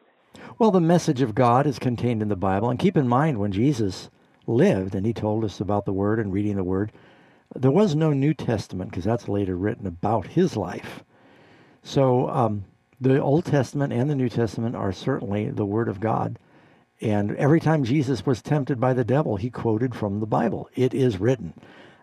[0.58, 3.52] Well, the message of God is contained in the Bible, and keep in mind when
[3.52, 4.10] Jesus
[4.46, 6.90] lived and he told us about the Word and reading the Word,
[7.54, 11.04] there was no New Testament because that's later written about his life.
[11.82, 12.64] So um,
[13.00, 16.38] the Old Testament and the New Testament are certainly the Word of God.
[17.00, 20.68] And every time Jesus was tempted by the devil, he quoted from the Bible.
[20.74, 21.54] It is written.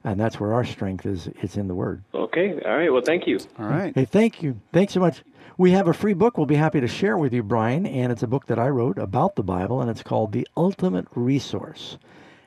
[0.04, 1.28] And that's where our strength is.
[1.42, 2.04] It's in the Word.
[2.14, 2.62] Okay.
[2.64, 2.94] All right.
[2.94, 3.40] Well, thank you.
[3.60, 3.94] All right.
[3.94, 4.60] Hey, thank you.
[4.72, 5.24] Thanks so much.
[5.58, 7.86] We have a free book we'll be happy to share with you, Brian.
[7.86, 11.08] And it's a book that I wrote about the Bible, and it's called The Ultimate
[11.16, 11.98] Resource.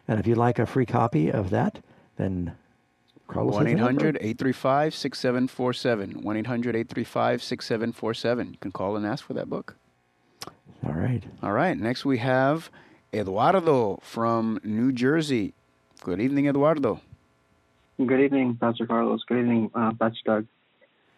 [0.07, 1.80] And if you'd like a free copy of that,
[2.16, 2.55] then
[3.29, 6.22] Carlos 1 800 835 6747.
[6.22, 8.53] 1 800 835 6747.
[8.53, 9.76] You can call and ask for that book.
[10.85, 11.22] All right.
[11.43, 11.79] All right.
[11.79, 12.70] Next we have
[13.12, 15.55] Eduardo from New Jersey.
[16.03, 17.01] Good evening, Eduardo.
[17.99, 19.22] Good evening, Pastor Carlos.
[19.26, 20.47] Good evening, uh, Pastor Doug.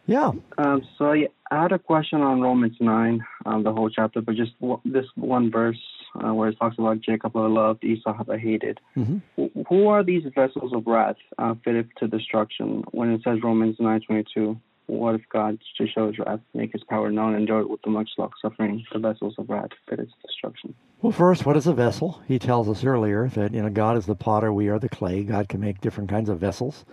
[0.07, 0.33] Yeah.
[0.59, 4.35] Um, so I, I had a question on Romans 9, um, the whole chapter, but
[4.35, 5.79] just w- this one verse
[6.15, 8.81] uh, where it talks about Jacob I loved, Esau have I hated.
[8.97, 9.63] Mm-hmm.
[9.69, 12.85] Who are these vessels of wrath uh, fitted to destruction?
[12.91, 14.59] When it says Romans 9:22,
[14.91, 17.91] what if God to show His wrath, make His power known, endure it with the
[17.91, 20.75] much long suffering, the vessels of wrath fitted to destruction?
[21.01, 22.21] Well, first, what is a vessel?
[22.27, 25.23] He tells us earlier that you know God is the potter, we are the clay.
[25.23, 26.85] God can make different kinds of vessels,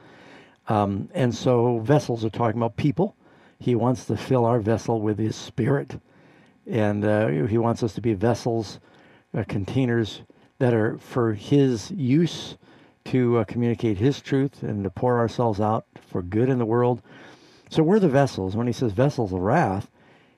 [0.67, 3.15] um, and so vessels are talking about people.
[3.59, 5.99] He wants to fill our vessel with His Spirit,
[6.67, 8.79] and uh, He wants us to be vessels,
[9.37, 10.21] uh, containers
[10.59, 12.57] that are for His use
[13.05, 17.01] to uh, communicate His truth and to pour ourselves out for good in the world.
[17.69, 18.55] So we're the vessels.
[18.55, 19.89] When He says vessels of wrath,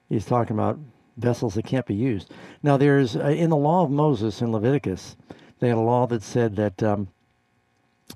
[0.10, 0.80] He's talking about
[1.18, 2.32] vessels that can't be used.
[2.64, 5.16] Now, there's uh, in the law of Moses in Leviticus,
[5.60, 7.10] they had a law that said that um,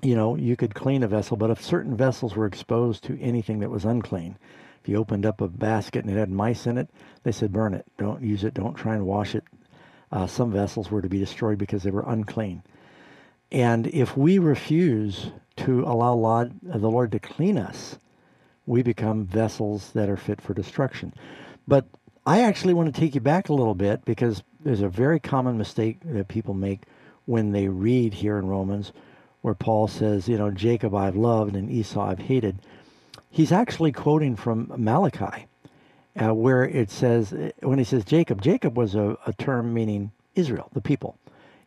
[0.02, 3.60] you know you could clean a vessel, but if certain vessels were exposed to anything
[3.60, 4.36] that was unclean,
[4.82, 6.88] if you opened up a basket and it had mice in it,
[7.22, 9.44] they said burn it, don't use it, don't try and wash it.
[10.14, 12.62] Uh, some vessels were to be destroyed because they were unclean.
[13.50, 17.98] And if we refuse to allow Lord, uh, the Lord to clean us,
[18.64, 21.12] we become vessels that are fit for destruction.
[21.66, 21.86] But
[22.24, 25.58] I actually want to take you back a little bit because there's a very common
[25.58, 26.82] mistake that people make
[27.26, 28.92] when they read here in Romans
[29.42, 32.60] where Paul says, you know, Jacob I've loved and Esau I've hated.
[33.30, 35.46] He's actually quoting from Malachi,
[36.20, 40.68] uh, where it says, when he says Jacob, Jacob was a, a term meaning Israel,
[40.72, 41.18] the people.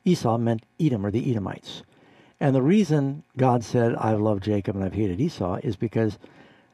[0.06, 1.84] Esau meant Edom or the Edomites.
[2.40, 6.18] And the reason God said, I've loved Jacob and I've hated Esau is because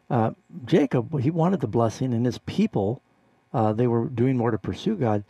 [0.09, 0.31] uh,
[0.65, 3.01] Jacob, he wanted the blessing, and his people,
[3.53, 5.23] uh, they were doing more to pursue God.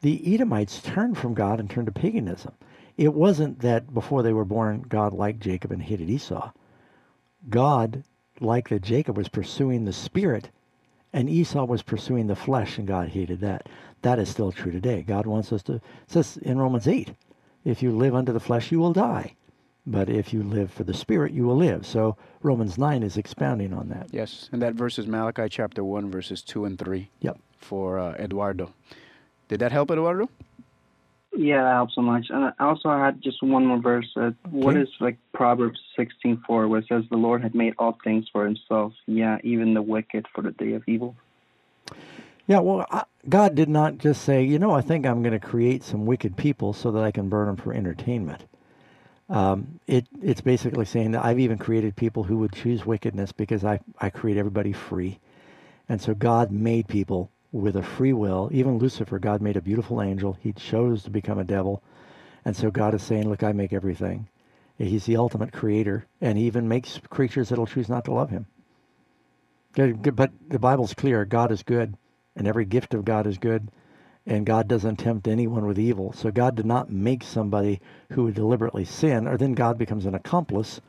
[0.00, 2.54] The Edomites turned from God and turned to paganism.
[2.96, 6.52] It wasn't that before they were born, God liked Jacob and hated Esau.
[7.48, 8.04] God
[8.40, 10.50] liked that Jacob was pursuing the spirit,
[11.12, 13.68] and Esau was pursuing the flesh, and God hated that.
[14.02, 15.02] That is still true today.
[15.02, 17.14] God wants us to, it says in Romans 8,
[17.64, 19.34] if you live under the flesh, you will die.
[19.86, 21.84] But if you live for the Spirit, you will live.
[21.86, 24.08] So Romans 9 is expounding on that.
[24.12, 27.10] Yes, and that verse is Malachi chapter 1, verses 2 and 3.
[27.20, 27.38] Yep.
[27.56, 28.72] For uh, Eduardo.
[29.48, 30.28] Did that help, Eduardo?
[31.36, 32.26] Yeah, that helps so much.
[32.30, 34.08] And I also had just one more verse.
[34.16, 34.82] Uh, What Okay.
[34.82, 38.92] is like Proverbs 16:4, where it says, "The Lord had made all things for Himself,
[39.06, 41.16] yeah, even the wicked for the day of evil."
[42.46, 45.46] Yeah, well, I, God did not just say, you know, I think I'm going to
[45.46, 48.46] create some wicked people so that I can burn them for entertainment.
[49.30, 53.64] Um, it, it's basically saying that I've even created people who would choose wickedness because
[53.64, 55.20] I, I create everybody free.
[55.88, 58.48] And so God made people with a free will.
[58.52, 60.36] Even Lucifer, God made a beautiful angel.
[60.40, 61.82] He chose to become a devil.
[62.44, 64.26] And so God is saying, look, I make everything.
[64.78, 66.06] He's the ultimate creator.
[66.20, 68.46] And he even makes creatures that'll choose not to love him.
[69.74, 71.96] But the Bible's clear God is good,
[72.36, 73.70] and every gift of God is good,
[74.26, 76.12] and God doesn't tempt anyone with evil.
[76.12, 77.80] So God did not make somebody
[78.10, 80.80] who would deliberately sin, or then God becomes an accomplice.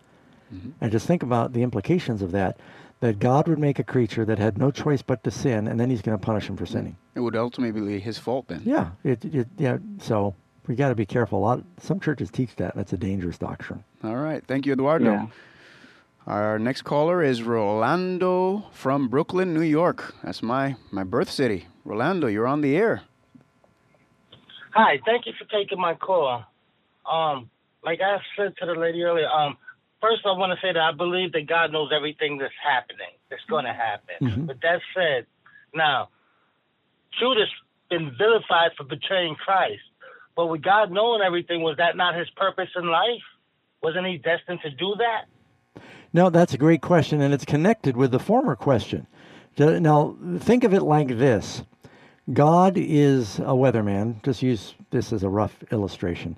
[0.53, 0.71] Mm-hmm.
[0.81, 2.57] And just think about the implications of that
[3.03, 5.89] that God would make a creature that had no choice but to sin, and then
[5.89, 6.95] he's going to punish him for sinning.
[7.15, 8.61] It would ultimately be his fault then.
[8.63, 9.79] Yeah, it, it, yeah.
[9.99, 10.35] So
[10.67, 11.39] we got to be careful.
[11.39, 13.83] A lot, some churches teach that, that's a dangerous doctrine.
[14.05, 14.41] All right.
[14.47, 15.11] Thank you, Eduardo.
[15.11, 15.27] Yeah.
[16.27, 20.15] Our next caller is Rolando from Brooklyn, New York.
[20.23, 21.67] That's my, my birth city.
[21.83, 23.01] Rolando, you're on the air.
[24.71, 26.45] Hi, thank you for taking my call.
[27.05, 27.49] Um,
[27.83, 29.57] like I said to the lady earlier, um,
[30.03, 33.45] first I want to say that I believe that God knows everything that's happening, that's
[33.49, 34.15] going to happen.
[34.19, 34.47] Mhm.
[34.47, 35.25] But that said,
[35.73, 36.09] now
[37.19, 37.49] Judas
[37.89, 39.83] been vilified for betraying Christ,
[40.35, 43.23] but with God knowing everything, was that not his purpose in life?
[43.81, 45.25] Wasn't he destined to do that?
[46.11, 49.07] No, that's a great question, and it's connected with the former question.
[49.57, 51.63] Now, think of it like this
[52.33, 54.23] God is a weatherman.
[54.23, 56.37] Just use this as a rough illustration.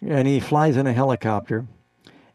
[0.00, 1.66] And he flies in a helicopter,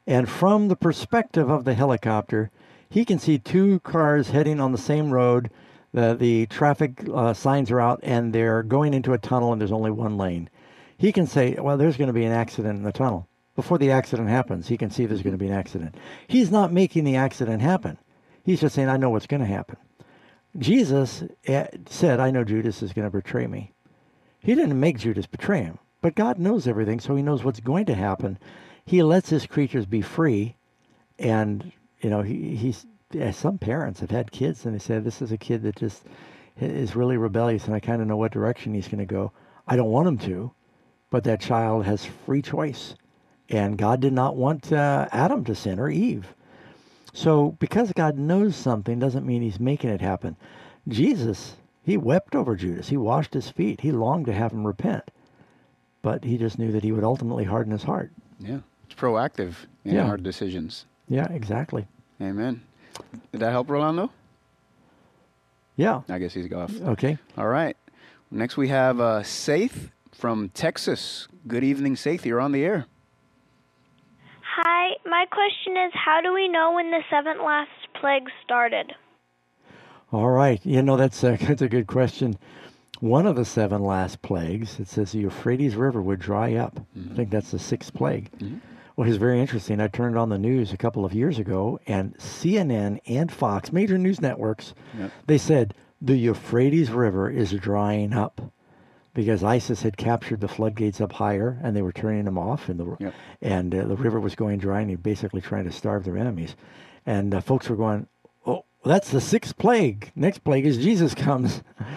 [0.07, 2.49] and from the perspective of the helicopter,
[2.89, 5.51] he can see two cars heading on the same road.
[5.93, 9.71] The, the traffic uh, signs are out, and they're going into a tunnel, and there's
[9.71, 10.49] only one lane.
[10.97, 13.27] He can say, Well, there's going to be an accident in the tunnel.
[13.55, 15.95] Before the accident happens, he can see there's going to be an accident.
[16.27, 17.97] He's not making the accident happen.
[18.43, 19.77] He's just saying, I know what's going to happen.
[20.57, 23.73] Jesus eh, said, I know Judas is going to betray me.
[24.39, 27.85] He didn't make Judas betray him, but God knows everything, so he knows what's going
[27.87, 28.37] to happen.
[28.87, 30.55] He lets his creatures be free,
[31.19, 31.71] and
[32.01, 32.85] you know he, he's.
[33.33, 36.03] Some parents have had kids, and they say this is a kid that just
[36.59, 39.31] is really rebellious, and I kind of know what direction he's going to go.
[39.67, 40.51] I don't want him to,
[41.09, 42.95] but that child has free choice.
[43.49, 46.33] And God did not want uh, Adam to sin or Eve.
[47.13, 50.35] So because God knows something doesn't mean he's making it happen.
[50.87, 52.89] Jesus, he wept over Judas.
[52.89, 53.81] He washed his feet.
[53.81, 55.11] He longed to have him repent.
[56.01, 58.11] But he just knew that he would ultimately harden his heart.
[58.39, 58.59] Yeah.
[58.97, 59.53] It's proactive
[59.85, 60.07] in Yeah.
[60.07, 60.85] our decisions.
[61.07, 61.85] Yeah, exactly.
[62.19, 62.61] Amen.
[63.31, 64.09] Did that help, Rolando?
[65.75, 66.01] Yeah.
[66.09, 66.73] I guess he's off.
[66.81, 67.17] Okay.
[67.37, 67.77] All right.
[68.31, 71.27] Next we have uh, Saith from Texas.
[71.47, 72.25] Good evening, Saith.
[72.25, 72.87] You're on the air.
[74.55, 77.69] Hi, my question is how do we know when the seventh last
[78.01, 78.93] plague started?
[80.11, 80.59] All right.
[80.65, 82.35] You know, that's a, that's a good question.
[82.99, 86.79] One of the seven last plagues, it says the Euphrates River would dry up.
[87.11, 88.31] I think that's the sixth plague.
[88.97, 89.79] Well, it's very interesting.
[89.79, 93.95] I turned on the news a couple of years ago, and CNN and Fox, major
[93.97, 95.11] news networks, Yep.
[95.27, 98.41] they said the Euphrates River is drying up
[99.13, 102.79] because ISIS had captured the floodgates up higher, and they were turning them off, and
[102.79, 106.17] the and uh, the river was going dry, and they're basically trying to starve their
[106.17, 106.55] enemies.
[107.05, 108.07] And uh, folks were going,
[108.47, 110.11] "Oh, that's the sixth plague.
[110.15, 111.61] Next plague is Jesus comes."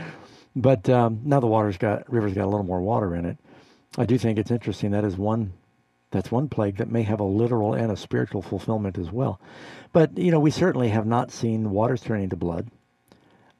[0.57, 3.38] But um, now the water's got river's got a little more water in it.
[3.96, 4.90] I do think it's interesting.
[4.90, 5.53] That is one
[6.11, 9.41] that's one plague that may have a literal and a spiritual fulfillment as well.
[9.93, 12.69] But you know, we certainly have not seen waters turning to blood.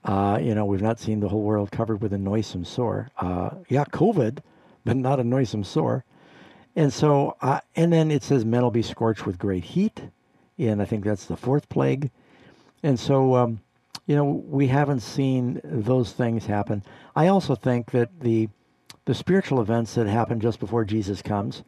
[0.05, 3.11] Uh, you know, we've not seen the whole world covered with a noisome sore.
[3.19, 4.39] Uh, yeah, COVID,
[4.85, 6.05] but not a noisome sore.
[6.75, 10.01] And so, uh, and then it says men will be scorched with great heat,
[10.59, 12.11] and I think that's the fourth plague.
[12.83, 13.61] And so, um,
[14.07, 16.83] you know, we haven't seen those things happen.
[17.15, 18.49] I also think that the
[19.05, 21.65] the spiritual events that happen just before Jesus comes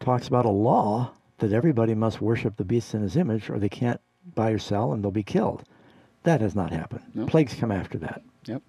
[0.00, 3.68] talks about a law that everybody must worship the beast in his image, or they
[3.68, 4.00] can't
[4.34, 5.64] buy or sell, and they'll be killed.
[6.22, 7.28] That has not happened.
[7.28, 8.22] Plagues come after that.
[8.46, 8.62] Yep.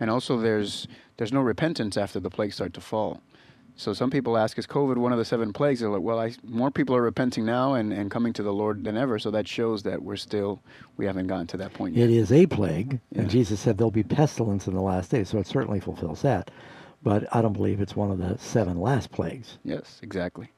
[0.00, 3.20] And also, there's there's no repentance after the plagues start to fall.
[3.76, 5.78] So some people ask, is COVID one of the seven plagues?
[5.78, 8.82] They're like, well, I, more people are repenting now and, and coming to the Lord
[8.82, 9.20] than ever.
[9.20, 10.60] So that shows that we're still
[10.96, 12.10] we haven't gotten to that point yet.
[12.10, 15.38] It is a plague, and Jesus said there'll be pestilence in the last days, so
[15.38, 16.50] it certainly fulfills that.
[17.02, 19.58] But I don't believe it's one of the seven last plagues.
[19.64, 20.50] Yes, exactly.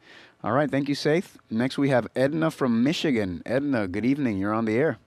[0.43, 1.37] All right, thank you, Saith.
[1.51, 3.43] Next, we have Edna from Michigan.
[3.45, 4.39] Edna, good evening.
[4.39, 4.99] You're on the air.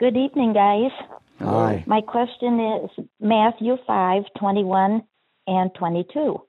[0.00, 0.90] Good evening, guys.
[1.38, 1.84] Hi.
[1.86, 5.02] My question is Matthew 5, 21
[5.46, 6.42] and 22.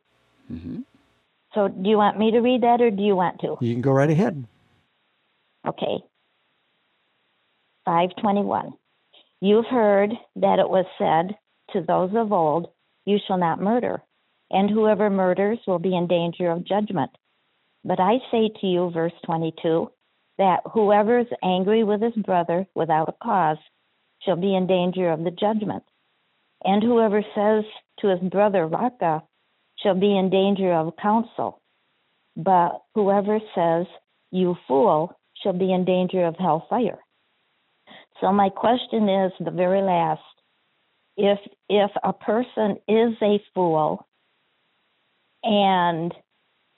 [0.51, 0.79] Mm-hmm.
[1.53, 3.57] So do you want me to read that or do you want to?
[3.61, 4.45] You can go right ahead.
[5.67, 5.99] Okay.
[7.85, 8.73] 521.
[9.41, 11.35] You've heard that it was said
[11.73, 12.67] to those of old,
[13.09, 14.03] You shall not murder,
[14.51, 17.09] and whoever murders will be in danger of judgment.
[17.83, 19.89] But I say to you, verse 22,
[20.37, 23.57] that whoever is angry with his brother without a cause
[24.21, 25.81] shall be in danger of the judgment.
[26.63, 27.63] And whoever says
[28.01, 29.23] to his brother, Raca,
[29.81, 31.63] shall be in danger of counsel.
[32.35, 33.87] But whoever says,
[34.29, 36.99] You fool, shall be in danger of hellfire.
[38.21, 40.21] So my question is the very last.
[41.21, 41.39] If
[41.69, 44.07] if a person is a fool
[45.43, 46.13] and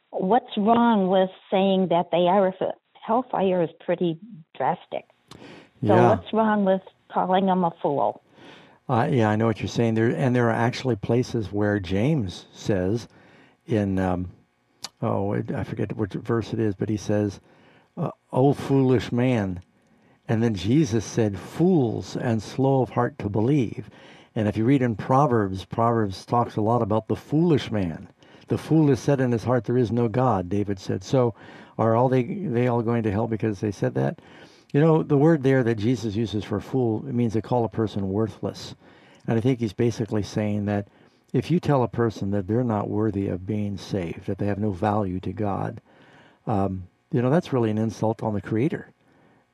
[0.10, 2.74] what's wrong with saying that they are a fool?
[3.06, 4.20] Hellfire is pretty
[4.58, 5.06] drastic.
[5.88, 6.10] So Yeah.
[6.10, 6.82] what's wrong with
[7.12, 8.22] calling them a fool?
[8.90, 9.94] Uh, yeah, I know what you're saying.
[9.94, 13.08] There and there are actually places where James says,
[13.68, 14.30] in um,
[15.02, 17.40] oh, I forget which verse it is, but he says,
[17.96, 19.62] uh, "O foolish man,"
[20.28, 23.90] and then Jesus said, "Fools and slow of heart to believe."
[24.36, 28.08] And if you read in Proverbs, Proverbs talks a lot about the foolish man.
[28.48, 31.04] The fool has said in his heart, "There is no God." David said.
[31.04, 31.34] So,
[31.78, 34.20] are all they they all going to hell because they said that?
[34.74, 37.70] You know, the word there that Jesus uses for fool, it means to call a
[37.70, 38.76] person worthless.
[39.28, 40.88] And I think he's basically saying that
[41.34, 44.60] if you tell a person that they're not worthy of being saved, that they have
[44.60, 45.82] no value to God,
[46.48, 48.92] um, you know, that's really an insult on the Creator.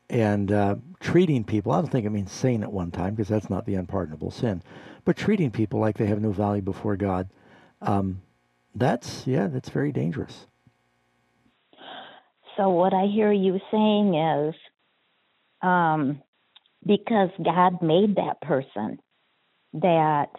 [0.09, 3.65] And uh, treating people, I don't think means saying it one time because that's not
[3.65, 4.63] the unpardonable sin,
[5.03, 7.29] but treating people like they have no value before God,
[7.81, 8.21] um,
[8.73, 10.47] that's, yeah, that's very dangerous.
[12.55, 14.55] So what I hear you saying is,
[15.61, 16.21] um,
[16.85, 18.99] because God made that person,
[19.73, 20.29] that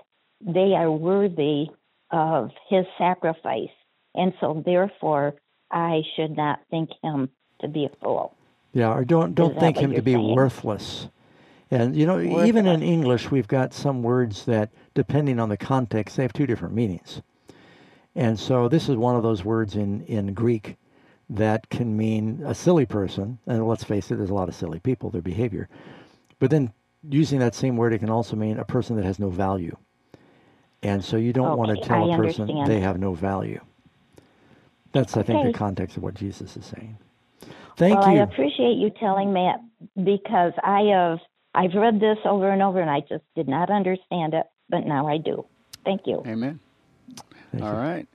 [0.41, 1.67] they are worthy
[2.11, 3.69] of His sacrifice,
[4.15, 5.35] and so therefore
[5.71, 7.29] I should not think him
[7.61, 8.35] to be a fool.
[8.79, 10.37] Yeah, or don't don't think him to be saying?
[10.37, 11.09] worthless.
[11.69, 16.17] And you know, even in English, we've got some words that, depending on the context,
[16.17, 17.21] they have two different meanings.
[18.15, 20.77] And so this is one of those words in in Greek
[21.29, 23.41] that can mean a silly person.
[23.49, 25.69] And let's face it, there's a lot of silly people, their behavior.
[26.39, 26.73] But then
[27.03, 29.77] using that same word, it can also mean a person that has no value.
[30.85, 32.71] And so you don't want to tell I a person understand.
[32.71, 33.61] they have no value.
[34.93, 36.97] That's, I think, the context of what Jesus is saying.
[37.79, 38.21] Thank well, you.
[38.21, 41.19] I appreciate you telling me it because I have
[41.55, 45.07] I've read this over and over and I just did not understand it, but now
[45.07, 45.47] I do.
[45.85, 46.23] Thank you.
[46.27, 46.59] Amen.
[47.53, 47.65] Thank you.
[47.65, 48.07] All right.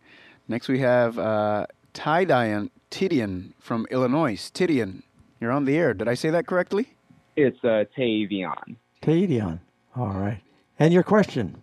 [0.49, 4.51] Next we have uh, Tidian, Tidian from Illinois.
[4.53, 5.01] Tidian,
[5.39, 5.93] you're on the air.
[5.93, 6.89] Did I say that correctly?
[7.37, 8.75] It's uh, Tavion.
[9.01, 9.59] Tadion.
[9.95, 10.41] All right.
[10.77, 11.55] And your question?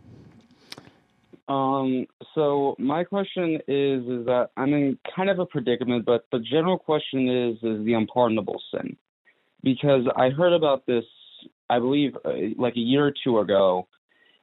[1.50, 6.38] Um, so my question is, is that I'm in kind of a predicament, but the
[6.38, 8.96] general question is, is the unpardonable sin,
[9.64, 11.04] because I heard about this,
[11.68, 13.88] I believe, uh, like a year or two ago,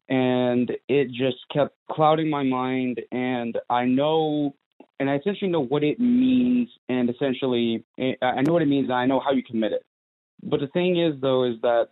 [0.09, 4.53] and it just kept clouding my mind, and I know,
[4.99, 8.89] and I essentially know what it means, and essentially, I I know what it means,
[8.89, 9.85] and I know how you commit it.
[10.43, 11.87] But the thing is, though, is that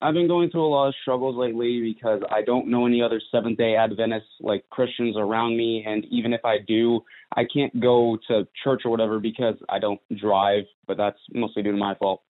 [0.00, 3.20] I've been going through a lot of struggles lately because I don't know any other
[3.30, 7.02] Seventh Day Adventists like Christians around me, and even if I do,
[7.36, 10.64] I can't go to church or whatever because I don't drive.
[10.86, 12.22] But that's mostly due to my fault.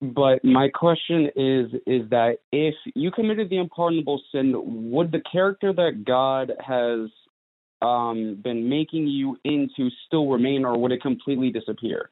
[0.00, 5.72] But my question is is that if you committed the unpardonable sin, would the character
[5.72, 7.08] that God has
[7.80, 12.10] um, been making you into still remain, or would it completely disappear?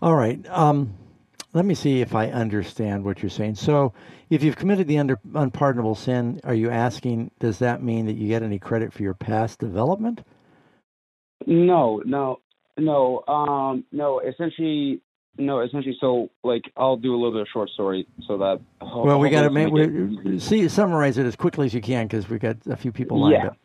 [0.00, 0.46] All right.
[0.48, 0.94] Um,
[1.54, 3.54] let me see if I understand what you're saying.
[3.56, 3.92] So,
[4.30, 8.28] if you've committed the under, unpardonable sin, are you asking, does that mean that you
[8.28, 10.22] get any credit for your past development?
[11.46, 12.40] No, no,
[12.76, 14.20] no, um, no.
[14.20, 15.00] Essentially,
[15.38, 15.60] no.
[15.60, 18.60] Essentially, so like I'll do a little bit of short story so that.
[18.82, 22.28] ho- well, we got to make, see summarize it as quickly as you can because
[22.28, 23.46] we've got a few people lined Yeah.
[23.46, 23.56] up.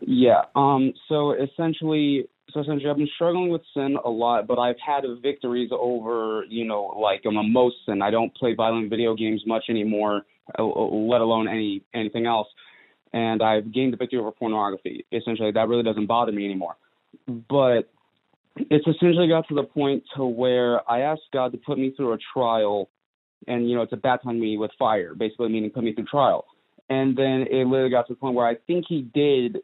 [0.00, 0.42] Yeah.
[0.54, 0.92] Um.
[1.08, 5.70] So essentially, so essentially, I've been struggling with sin a lot, but I've had victories
[5.72, 8.02] over, you know, like um, most sin.
[8.02, 10.22] I don't play violent video games much anymore,
[10.58, 12.48] uh, let alone any anything else.
[13.12, 15.04] And I've gained the victory over pornography.
[15.12, 16.76] Essentially, that really doesn't bother me anymore.
[17.26, 17.90] But
[18.56, 22.14] it's essentially got to the point to where I asked God to put me through
[22.14, 22.88] a trial,
[23.46, 26.46] and you know, to baptize me with fire, basically meaning put me through trial.
[26.90, 29.58] And then it literally got to the point where I think He did,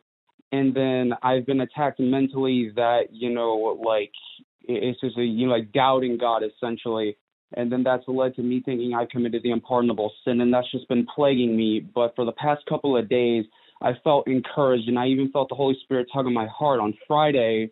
[0.52, 4.12] and then I've been attacked mentally that you know, like
[4.62, 7.16] it's just a, you know, like doubting God essentially.
[7.54, 10.86] And then that's led to me thinking I've committed the unpardonable sin, and that's just
[10.88, 11.80] been plaguing me.
[11.80, 13.46] But for the past couple of days,
[13.80, 16.92] I felt encouraged, and I even felt the Holy Spirit tug on my heart on
[17.06, 17.70] Friday,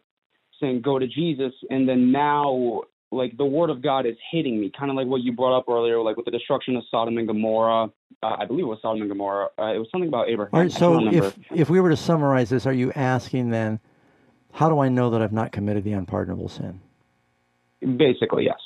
[0.60, 2.82] saying, "Go to Jesus." And then now,
[3.16, 5.68] like the Word of God is hitting me, kind of like what you brought up
[5.68, 7.90] earlier, like with the destruction of Sodom and Gomorrah.
[8.22, 9.48] Uh, I believe it was Sodom and Gomorrah.
[9.58, 10.50] Uh, it was something about Abraham.
[10.54, 10.70] All I right.
[10.70, 13.80] can't So, if if we were to summarize this, are you asking then,
[14.52, 16.80] how do I know that I've not committed the unpardonable sin?
[17.80, 18.58] Basically, yes.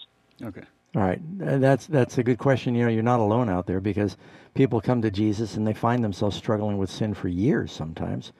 [0.43, 0.63] Okay.
[0.97, 2.75] All right, Uh, that's that's a good question.
[2.75, 4.17] You know, you're not alone out there because
[4.55, 8.33] people come to Jesus and they find themselves struggling with sin for years sometimes,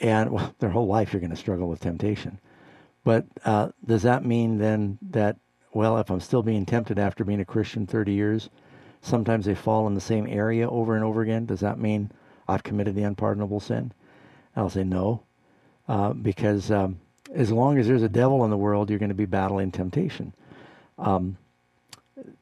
[0.00, 2.38] and well, their whole life you're going to struggle with temptation.
[3.04, 5.36] But uh, does that mean then that
[5.72, 8.50] well, if I'm still being tempted after being a Christian 30 years,
[9.02, 11.46] sometimes they fall in the same area over and over again?
[11.46, 12.10] Does that mean
[12.48, 13.92] I've committed the unpardonable sin?
[14.56, 15.22] I'll say no,
[15.88, 16.98] uh, because um,
[17.32, 20.34] as long as there's a devil in the world, you're going to be battling temptation.
[20.98, 21.36] Um,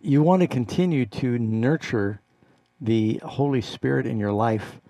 [0.00, 2.20] you want to continue to nurture
[2.80, 4.80] the Holy Spirit in your life.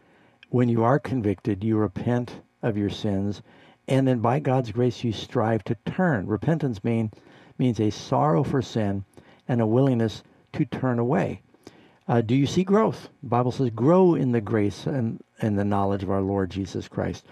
[0.51, 3.43] When you are convicted, you repent of your sins,
[3.89, 6.27] and then by God's grace, you strive to turn.
[6.27, 7.11] Repentance mean,
[7.59, 9.05] means a sorrow for sin
[9.49, 10.23] and a willingness
[10.53, 11.41] to turn away.
[12.07, 13.09] Uh, do you see growth?
[13.23, 16.89] The Bible says, grow in the grace and, and the knowledge of our Lord Jesus
[16.89, 17.27] Christ.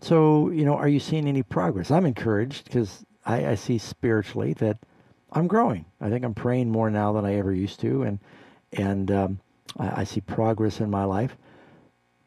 [0.00, 1.90] So, you know, are you seeing any progress?
[1.90, 4.78] I'm encouraged because I, I see spiritually that
[5.32, 5.84] I'm growing.
[6.00, 8.18] I think I'm praying more now than I ever used to, and
[8.72, 9.40] and um,
[9.78, 11.36] I, I see progress in my life.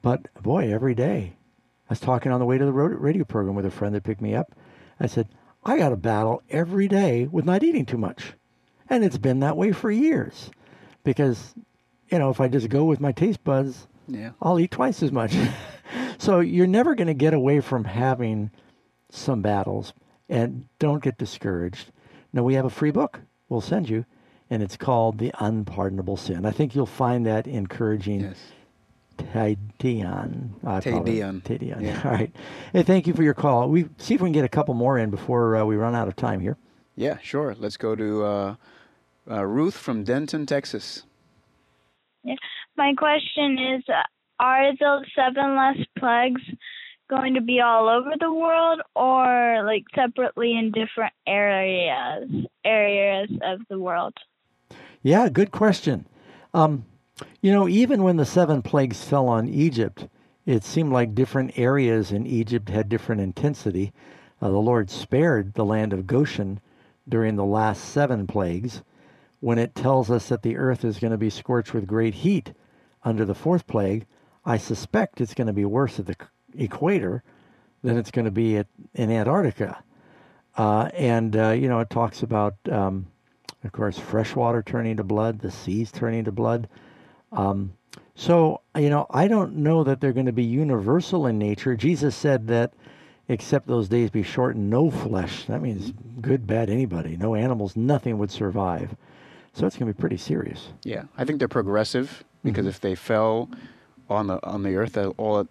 [0.02, 1.37] But boy, every day,
[1.90, 4.22] I was talking on the way to the radio program with a friend that picked
[4.22, 4.54] me up.
[5.00, 5.30] I said,
[5.64, 8.34] I got to battle every day with not eating too much,
[8.90, 10.50] and it's been that way for years,
[11.04, 11.54] because
[12.10, 14.32] you know if I just go with my taste buds, Yeah.
[14.42, 15.36] I'll eat twice as much.
[16.18, 18.52] so you're never going to get away from having
[19.10, 19.94] some battles,
[20.30, 21.92] and don't get discouraged.
[22.34, 24.06] Now we have a free book we'll send you,
[24.50, 26.46] and it's called The Unpardonable Sin.
[26.46, 28.22] I think you'll find that encouraging.
[28.22, 28.38] Yes.
[29.18, 30.52] Tadion.
[30.64, 30.84] I apologize.
[30.84, 31.42] Tadion.
[31.44, 31.82] Tadion.
[31.82, 32.02] Yeah.
[32.06, 32.36] All right.
[32.74, 33.70] Hey, thank you for your call.
[33.70, 36.08] We see if we can get a couple more in before uh, we run out
[36.08, 36.58] of time here.
[36.96, 37.56] Yeah, sure.
[37.58, 38.56] Let's go to uh,
[39.30, 41.04] uh, Ruth from Denton, Texas.
[42.24, 42.36] Yeah.
[42.76, 44.02] My question is uh,
[44.40, 46.42] Are those seven less plagues
[47.10, 52.30] going to be all over the world or like separately in different areas
[52.66, 54.14] areas of the world?
[55.04, 56.06] Yeah, good question.
[56.54, 56.86] Um,
[57.42, 60.08] You know, even when the seven plagues fell on Egypt,
[60.46, 63.92] it seemed like different areas in Egypt had different intensity.
[64.42, 66.60] Uh, the Lord spared the land of Goshen
[67.10, 68.82] during the last seven plagues
[69.40, 72.54] when it tells us that the earth is going to be scorched with great heat
[73.04, 74.06] under the fourth plague.
[74.46, 76.16] I suspect it's going to be worse at the
[76.56, 77.24] equator
[77.84, 79.84] than it's going to be at, in Antarctica.
[80.56, 83.08] Uh, and, uh, you know, it talks about, um,
[83.64, 86.68] of course, fresh water turning to blood, the seas turning to blood.
[87.32, 87.74] Um,
[88.16, 91.76] so, you know, I don't know that they're going to be universal in nature.
[91.76, 92.74] Jesus said that
[93.30, 95.46] except those days be shortened, no flesh.
[95.46, 98.96] That means good, bad, anybody, no animals, nothing would survive.
[99.54, 100.70] So it's going to be pretty serious.
[100.84, 102.70] Yeah, I think they're progressive because Mhm.
[102.70, 103.50] if they fell
[104.10, 105.48] on the on the earth, that all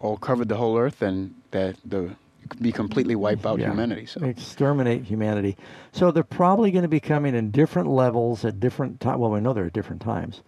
[0.00, 2.10] all covered the whole earth, then that the
[2.48, 3.68] could be completely wipe out Yeah.
[3.70, 4.06] humanity.
[4.06, 5.56] So Exterminate humanity.
[5.92, 9.18] So they're probably going to be coming in different levels at different times.
[9.20, 10.42] Well, we know they're at different times.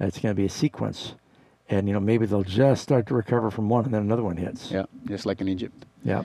[0.00, 1.14] It's going to be a sequence.
[1.68, 4.36] And, you know, maybe they'll just start to recover from one and then another one
[4.36, 4.70] hits.
[4.70, 5.86] yeah, just like in Egypt.
[6.04, 6.24] Yeah.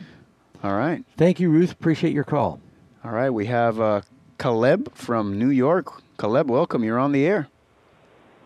[0.63, 1.03] All right.
[1.17, 1.72] Thank you, Ruth.
[1.72, 2.59] Appreciate your call.
[3.05, 4.01] All right, we have uh,
[4.38, 6.01] Caleb from New York.
[6.20, 6.84] Caleb, welcome.
[6.84, 7.47] You're on the air.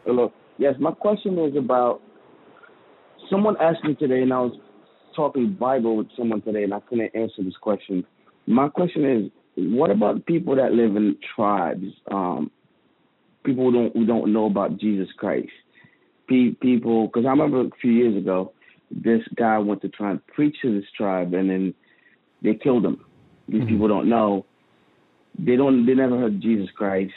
[0.06, 0.32] Hello.
[0.60, 2.02] Yes, my question is about
[3.32, 4.56] someone asked me today, and I was
[5.16, 8.06] talking Bible with someone today, and I couldn't answer this question.
[8.46, 11.86] My question is, what about people that live in tribes?
[12.12, 12.52] Um,
[13.44, 15.52] people who don't who don't know about Jesus Christ.
[16.28, 18.54] Pe- people, because I remember a few years ago,
[18.90, 21.74] this guy went to try and preach to this tribe, and then
[22.42, 23.04] they killed him.
[23.48, 24.46] These people don't know.
[25.38, 25.86] They don't.
[25.86, 27.14] They never heard of Jesus Christ.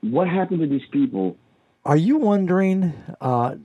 [0.00, 1.36] What happened to these people
[1.84, 3.56] Are you wondering, uh,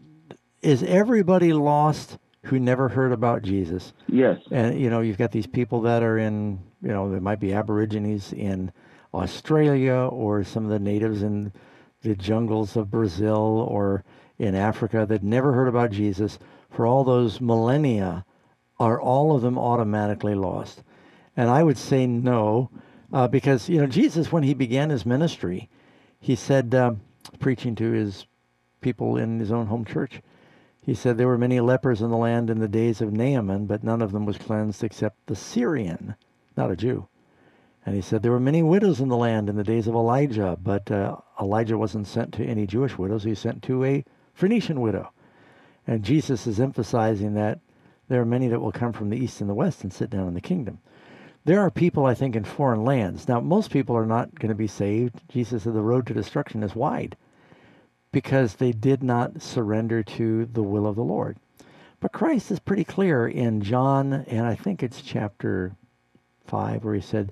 [0.62, 3.94] is everybody lost who never heard about Jesus?
[4.08, 4.38] Yes.
[4.52, 7.54] And, you know, you've got these people that are in, you know, there might be
[7.54, 8.72] Aborigines in
[9.14, 11.52] Australia or some of the natives in
[12.02, 14.04] the jungles of Brazil or
[14.38, 16.40] in Africa that never heard about Jesus.
[16.70, 18.26] For all those millennia,
[18.80, 20.84] are all of them automatically lost?
[21.36, 22.70] And I would say no,
[23.12, 25.70] uh, because, you know, Jesus, when he began his ministry,
[26.20, 27.02] he said, um,
[27.40, 28.26] preaching to his
[28.82, 30.22] people in his own home church,
[30.82, 33.84] he said, There were many lepers in the land in the days of Naaman, but
[33.84, 36.16] none of them was cleansed except the Syrian,
[36.56, 37.08] not a Jew.
[37.86, 40.58] And he said, There were many widows in the land in the days of Elijah,
[40.62, 43.24] but uh, Elijah wasn't sent to any Jewish widows.
[43.24, 44.04] He sent to a
[44.34, 45.12] Phoenician widow.
[45.88, 47.60] And Jesus is emphasizing that
[48.10, 50.28] there are many that will come from the east and the west and sit down
[50.28, 50.80] in the kingdom.
[51.46, 53.28] There are people, I think, in foreign lands.
[53.28, 55.22] Now, most people are not going to be saved.
[55.30, 57.16] Jesus said the road to destruction is wide
[58.12, 61.38] because they did not surrender to the will of the Lord.
[62.00, 65.76] But Christ is pretty clear in John, and I think it's chapter
[66.46, 67.32] 5, where he said,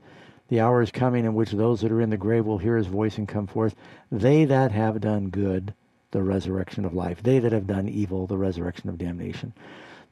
[0.49, 2.87] The hour is coming in which those that are in the grave will hear his
[2.87, 3.75] voice and come forth.
[4.11, 5.73] They that have done good,
[6.11, 7.21] the resurrection of life.
[7.21, 9.53] They that have done evil, the resurrection of damnation.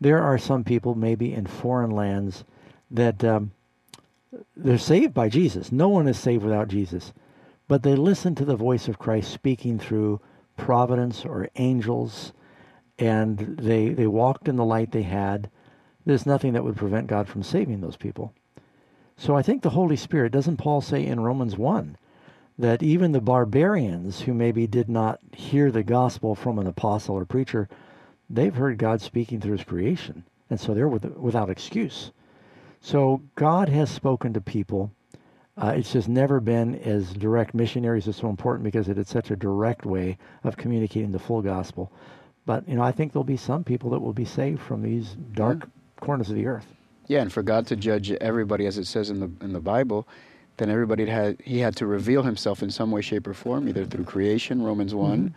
[0.01, 2.43] There are some people, maybe in foreign lands,
[2.91, 3.51] that um,
[4.57, 5.71] they're saved by Jesus.
[5.71, 7.13] No one is saved without Jesus.
[7.67, 10.19] But they listen to the voice of Christ speaking through
[10.57, 12.33] providence or angels,
[12.99, 15.49] and they, they walked in the light they had.
[16.05, 18.33] There's nothing that would prevent God from saving those people.
[19.17, 21.97] So I think the Holy Spirit, doesn't Paul say in Romans 1
[22.59, 27.25] that even the barbarians who maybe did not hear the gospel from an apostle or
[27.25, 27.69] preacher,
[28.29, 32.11] they've heard God speaking through his creation, and so they're with, without excuse.
[32.81, 34.91] So God has spoken to people.
[35.57, 37.53] Uh, it's just never been as direct.
[37.53, 41.41] Missionaries are so important because it is such a direct way of communicating the full
[41.41, 41.91] gospel.
[42.45, 45.15] But you know, I think there'll be some people that will be saved from these
[45.33, 45.67] dark
[45.99, 46.74] corners of the earth.
[47.07, 50.07] Yeah, and for God to judge everybody, as it says in the in the Bible,
[50.57, 53.85] then everybody had he had to reveal himself in some way, shape, or form, either
[53.85, 55.33] through creation, Romans one,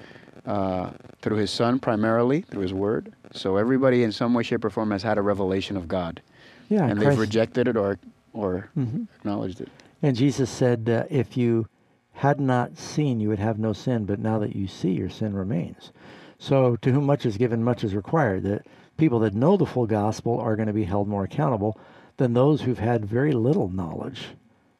[0.46, 0.90] uh,
[1.20, 3.12] through His Son primarily, through His Word.
[3.32, 6.22] So everybody, in some way, shape, or form, has had a revelation of God,
[6.68, 7.98] Yeah, and Christ- they've rejected it or
[8.32, 9.06] or Mhm.
[9.16, 9.68] acknowledged it.
[10.02, 11.66] And Jesus said, uh, if you
[12.12, 15.34] had not seen, you would have no sin, but now that you see, your sin
[15.34, 15.92] remains.
[16.38, 18.44] So, to whom much is given, much is required.
[18.44, 18.64] That
[18.98, 21.78] people that know the full gospel are going to be held more accountable
[22.18, 24.26] than those who've had very little knowledge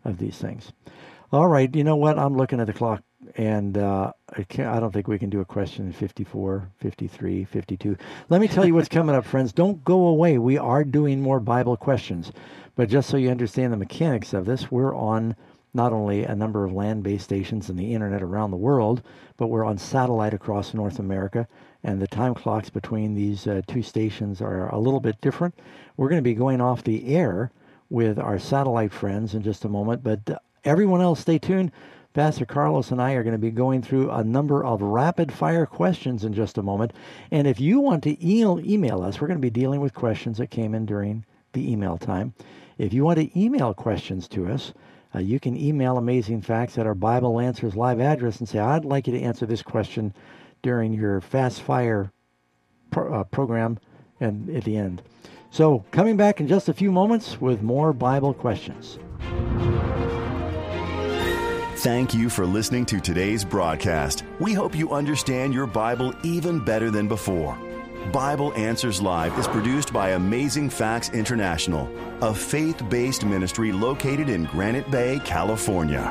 [0.05, 0.73] of these things.
[1.33, 2.19] All right, you know what?
[2.19, 3.03] I'm looking at the clock,
[3.37, 7.97] and uh, I, I don't think we can do a question in 54, 53, 52.
[8.29, 9.53] Let me tell you what's coming up, friends.
[9.53, 10.39] Don't go away.
[10.39, 12.33] We are doing more Bible questions.
[12.77, 15.37] But just so you understand the mechanics of this, we're on
[15.75, 19.03] not only a number of land based stations and the internet around the world,
[19.37, 21.47] but we're on satellite across North America.
[21.85, 25.55] And the time clocks between these uh, two stations are a little bit different.
[25.97, 27.51] We're going to be going off the air
[27.89, 31.73] with our satellite friends in just a moment, but uh, everyone else, stay tuned
[32.19, 35.67] Pastor Carlos and I are going to be going through a number of rapid fire
[35.67, 36.93] questions in just a moment.
[37.31, 40.39] And if you want to email, email us, we're going to be dealing with questions
[40.39, 42.35] that came in during the email time.
[42.77, 44.73] If you want to email questions to us,
[45.15, 48.85] uh, you can email Amazing Facts at our Bible Answers live address and say, I'd
[48.85, 50.13] like you to answer this question
[50.63, 52.13] during your fast fire
[52.91, 53.79] pro- uh, program
[54.21, 55.03] and at the end.
[55.51, 58.99] So, coming back in just a few moments with more Bible questions.
[61.79, 64.25] Thank you for listening to today's broadcast.
[64.41, 67.57] We hope you understand your Bible even better than before.
[68.13, 71.89] Bible Answers Live is produced by Amazing Facts International,
[72.21, 76.03] a faith based ministry located in Granite Bay, California.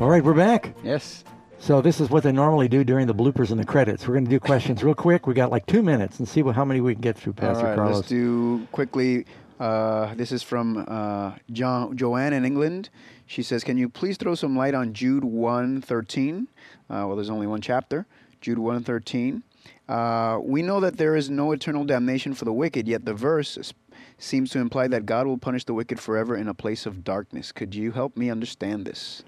[0.00, 0.74] All right, we're back.
[0.82, 1.24] Yes.
[1.64, 4.06] So this is what they normally do during the bloopers and the credits.
[4.06, 5.26] We're going to do questions real quick.
[5.26, 7.62] We got like two minutes and see what, how many we can get through, Pastor
[7.62, 7.96] All right, Carlos.
[7.96, 9.24] let's do quickly.
[9.58, 12.90] Uh, this is from uh, John, Joanne in England.
[13.24, 16.42] She says, "Can you please throw some light on Jude 1:13?
[16.42, 16.44] Uh,
[16.86, 18.04] well, there's only one chapter.
[18.42, 19.42] Jude 1:13.
[19.88, 23.72] Uh, we know that there is no eternal damnation for the wicked, yet the verse
[24.18, 27.52] seems to imply that God will punish the wicked forever in a place of darkness.
[27.52, 29.22] Could you help me understand this?"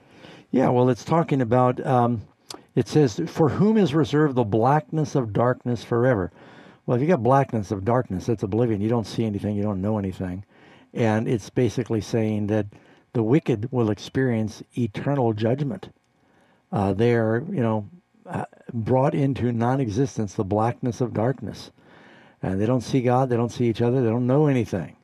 [0.56, 2.22] Yeah, well, it's talking about, um,
[2.74, 6.32] it says, For whom is reserved the blackness of darkness forever?
[6.86, 8.80] Well, if you got blackness of darkness, that's oblivion.
[8.80, 10.46] You don't see anything, you don't know anything.
[10.94, 12.68] And it's basically saying that
[13.12, 15.90] the wicked will experience eternal judgment.
[16.72, 17.86] Uh, they are, you know,
[18.24, 21.70] uh, brought into non existence, the blackness of darkness.
[22.42, 24.96] And they don't see God, they don't see each other, they don't know anything.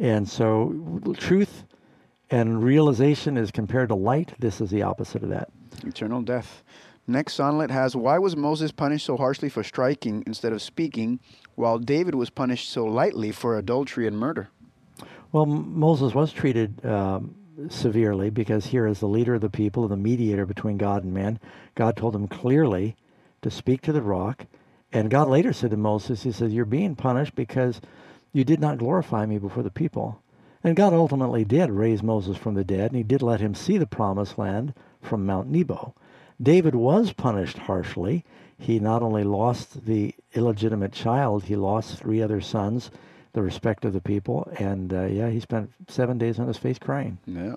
[0.00, 0.74] And so,
[1.18, 1.66] truth
[2.32, 4.32] and realization is compared to light.
[4.38, 5.50] This is the opposite of that.
[5.84, 6.64] Eternal death.
[7.06, 11.20] Next sonlet has Why was Moses punished so harshly for striking instead of speaking,
[11.56, 14.48] while David was punished so lightly for adultery and murder?
[15.30, 17.34] Well, M- Moses was treated um,
[17.68, 21.12] severely because here, as the leader of the people and the mediator between God and
[21.12, 21.38] man,
[21.74, 22.96] God told him clearly
[23.42, 24.46] to speak to the rock.
[24.90, 27.80] And God later said to Moses, He said, You're being punished because
[28.32, 30.21] you did not glorify me before the people.
[30.64, 33.78] And God ultimately did raise Moses from the dead, and he did let him see
[33.78, 35.94] the promised land from Mount Nebo.
[36.40, 38.24] David was punished harshly.
[38.58, 42.90] He not only lost the illegitimate child, he lost three other sons,
[43.32, 46.78] the respect of the people, and uh, yeah, he spent seven days on his face
[46.78, 47.18] crying.
[47.26, 47.54] Yeah.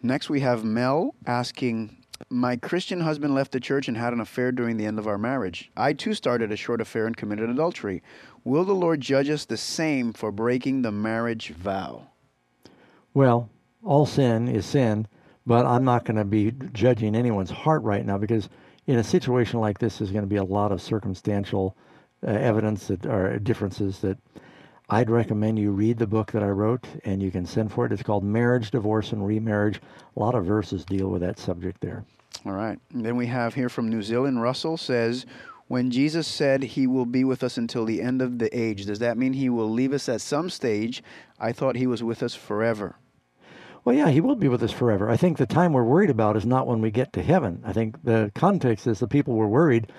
[0.00, 1.96] Next, we have Mel asking
[2.28, 5.18] My Christian husband left the church and had an affair during the end of our
[5.18, 5.72] marriage.
[5.76, 8.02] I too started a short affair and committed adultery.
[8.44, 12.08] Will the Lord judge us the same for breaking the marriage vow?
[13.14, 13.50] Well,
[13.84, 15.06] all sin is sin,
[15.46, 18.48] but I'm not going to be judging anyone's heart right now because
[18.86, 21.76] in a situation like this, there's going to be a lot of circumstantial
[22.26, 24.18] uh, evidence that are differences that
[24.90, 27.92] I'd recommend you read the book that I wrote and you can send for it.
[27.92, 29.80] It's called Marriage, Divorce, and Remarriage.
[30.16, 32.04] A lot of verses deal with that subject there.
[32.44, 32.78] All right.
[32.92, 35.26] And then we have here from New Zealand, Russell says,
[35.68, 38.98] When Jesus said he will be with us until the end of the age, does
[38.98, 41.02] that mean he will leave us at some stage?
[41.38, 42.96] I thought he was with us forever.
[43.84, 45.10] Well, yeah, he will be with us forever.
[45.10, 47.62] I think the time we're worried about is not when we get to heaven.
[47.64, 49.90] I think the context is the people were worried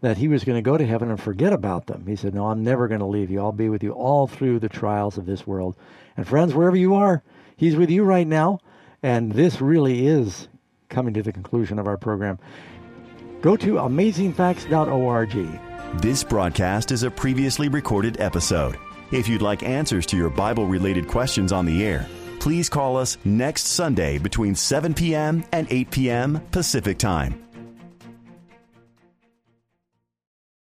[0.00, 2.06] that he was going to go to heaven and forget about them.
[2.06, 3.40] He said, No, I'm never going to leave you.
[3.40, 5.76] I'll be with you all through the trials of this world.
[6.16, 7.22] And friends, wherever you are,
[7.56, 8.60] he's with you right now.
[9.02, 10.48] And this really is
[10.88, 12.38] coming to the conclusion of our program.
[13.40, 16.00] Go to amazingfacts.org.
[16.00, 18.78] This broadcast is a previously recorded episode.
[19.10, 22.08] If you'd like answers to your Bible related questions on the air,
[22.42, 25.44] please call us next Sunday between 7 p.m.
[25.52, 26.40] and 8 p.m.
[26.50, 27.41] Pacific Time.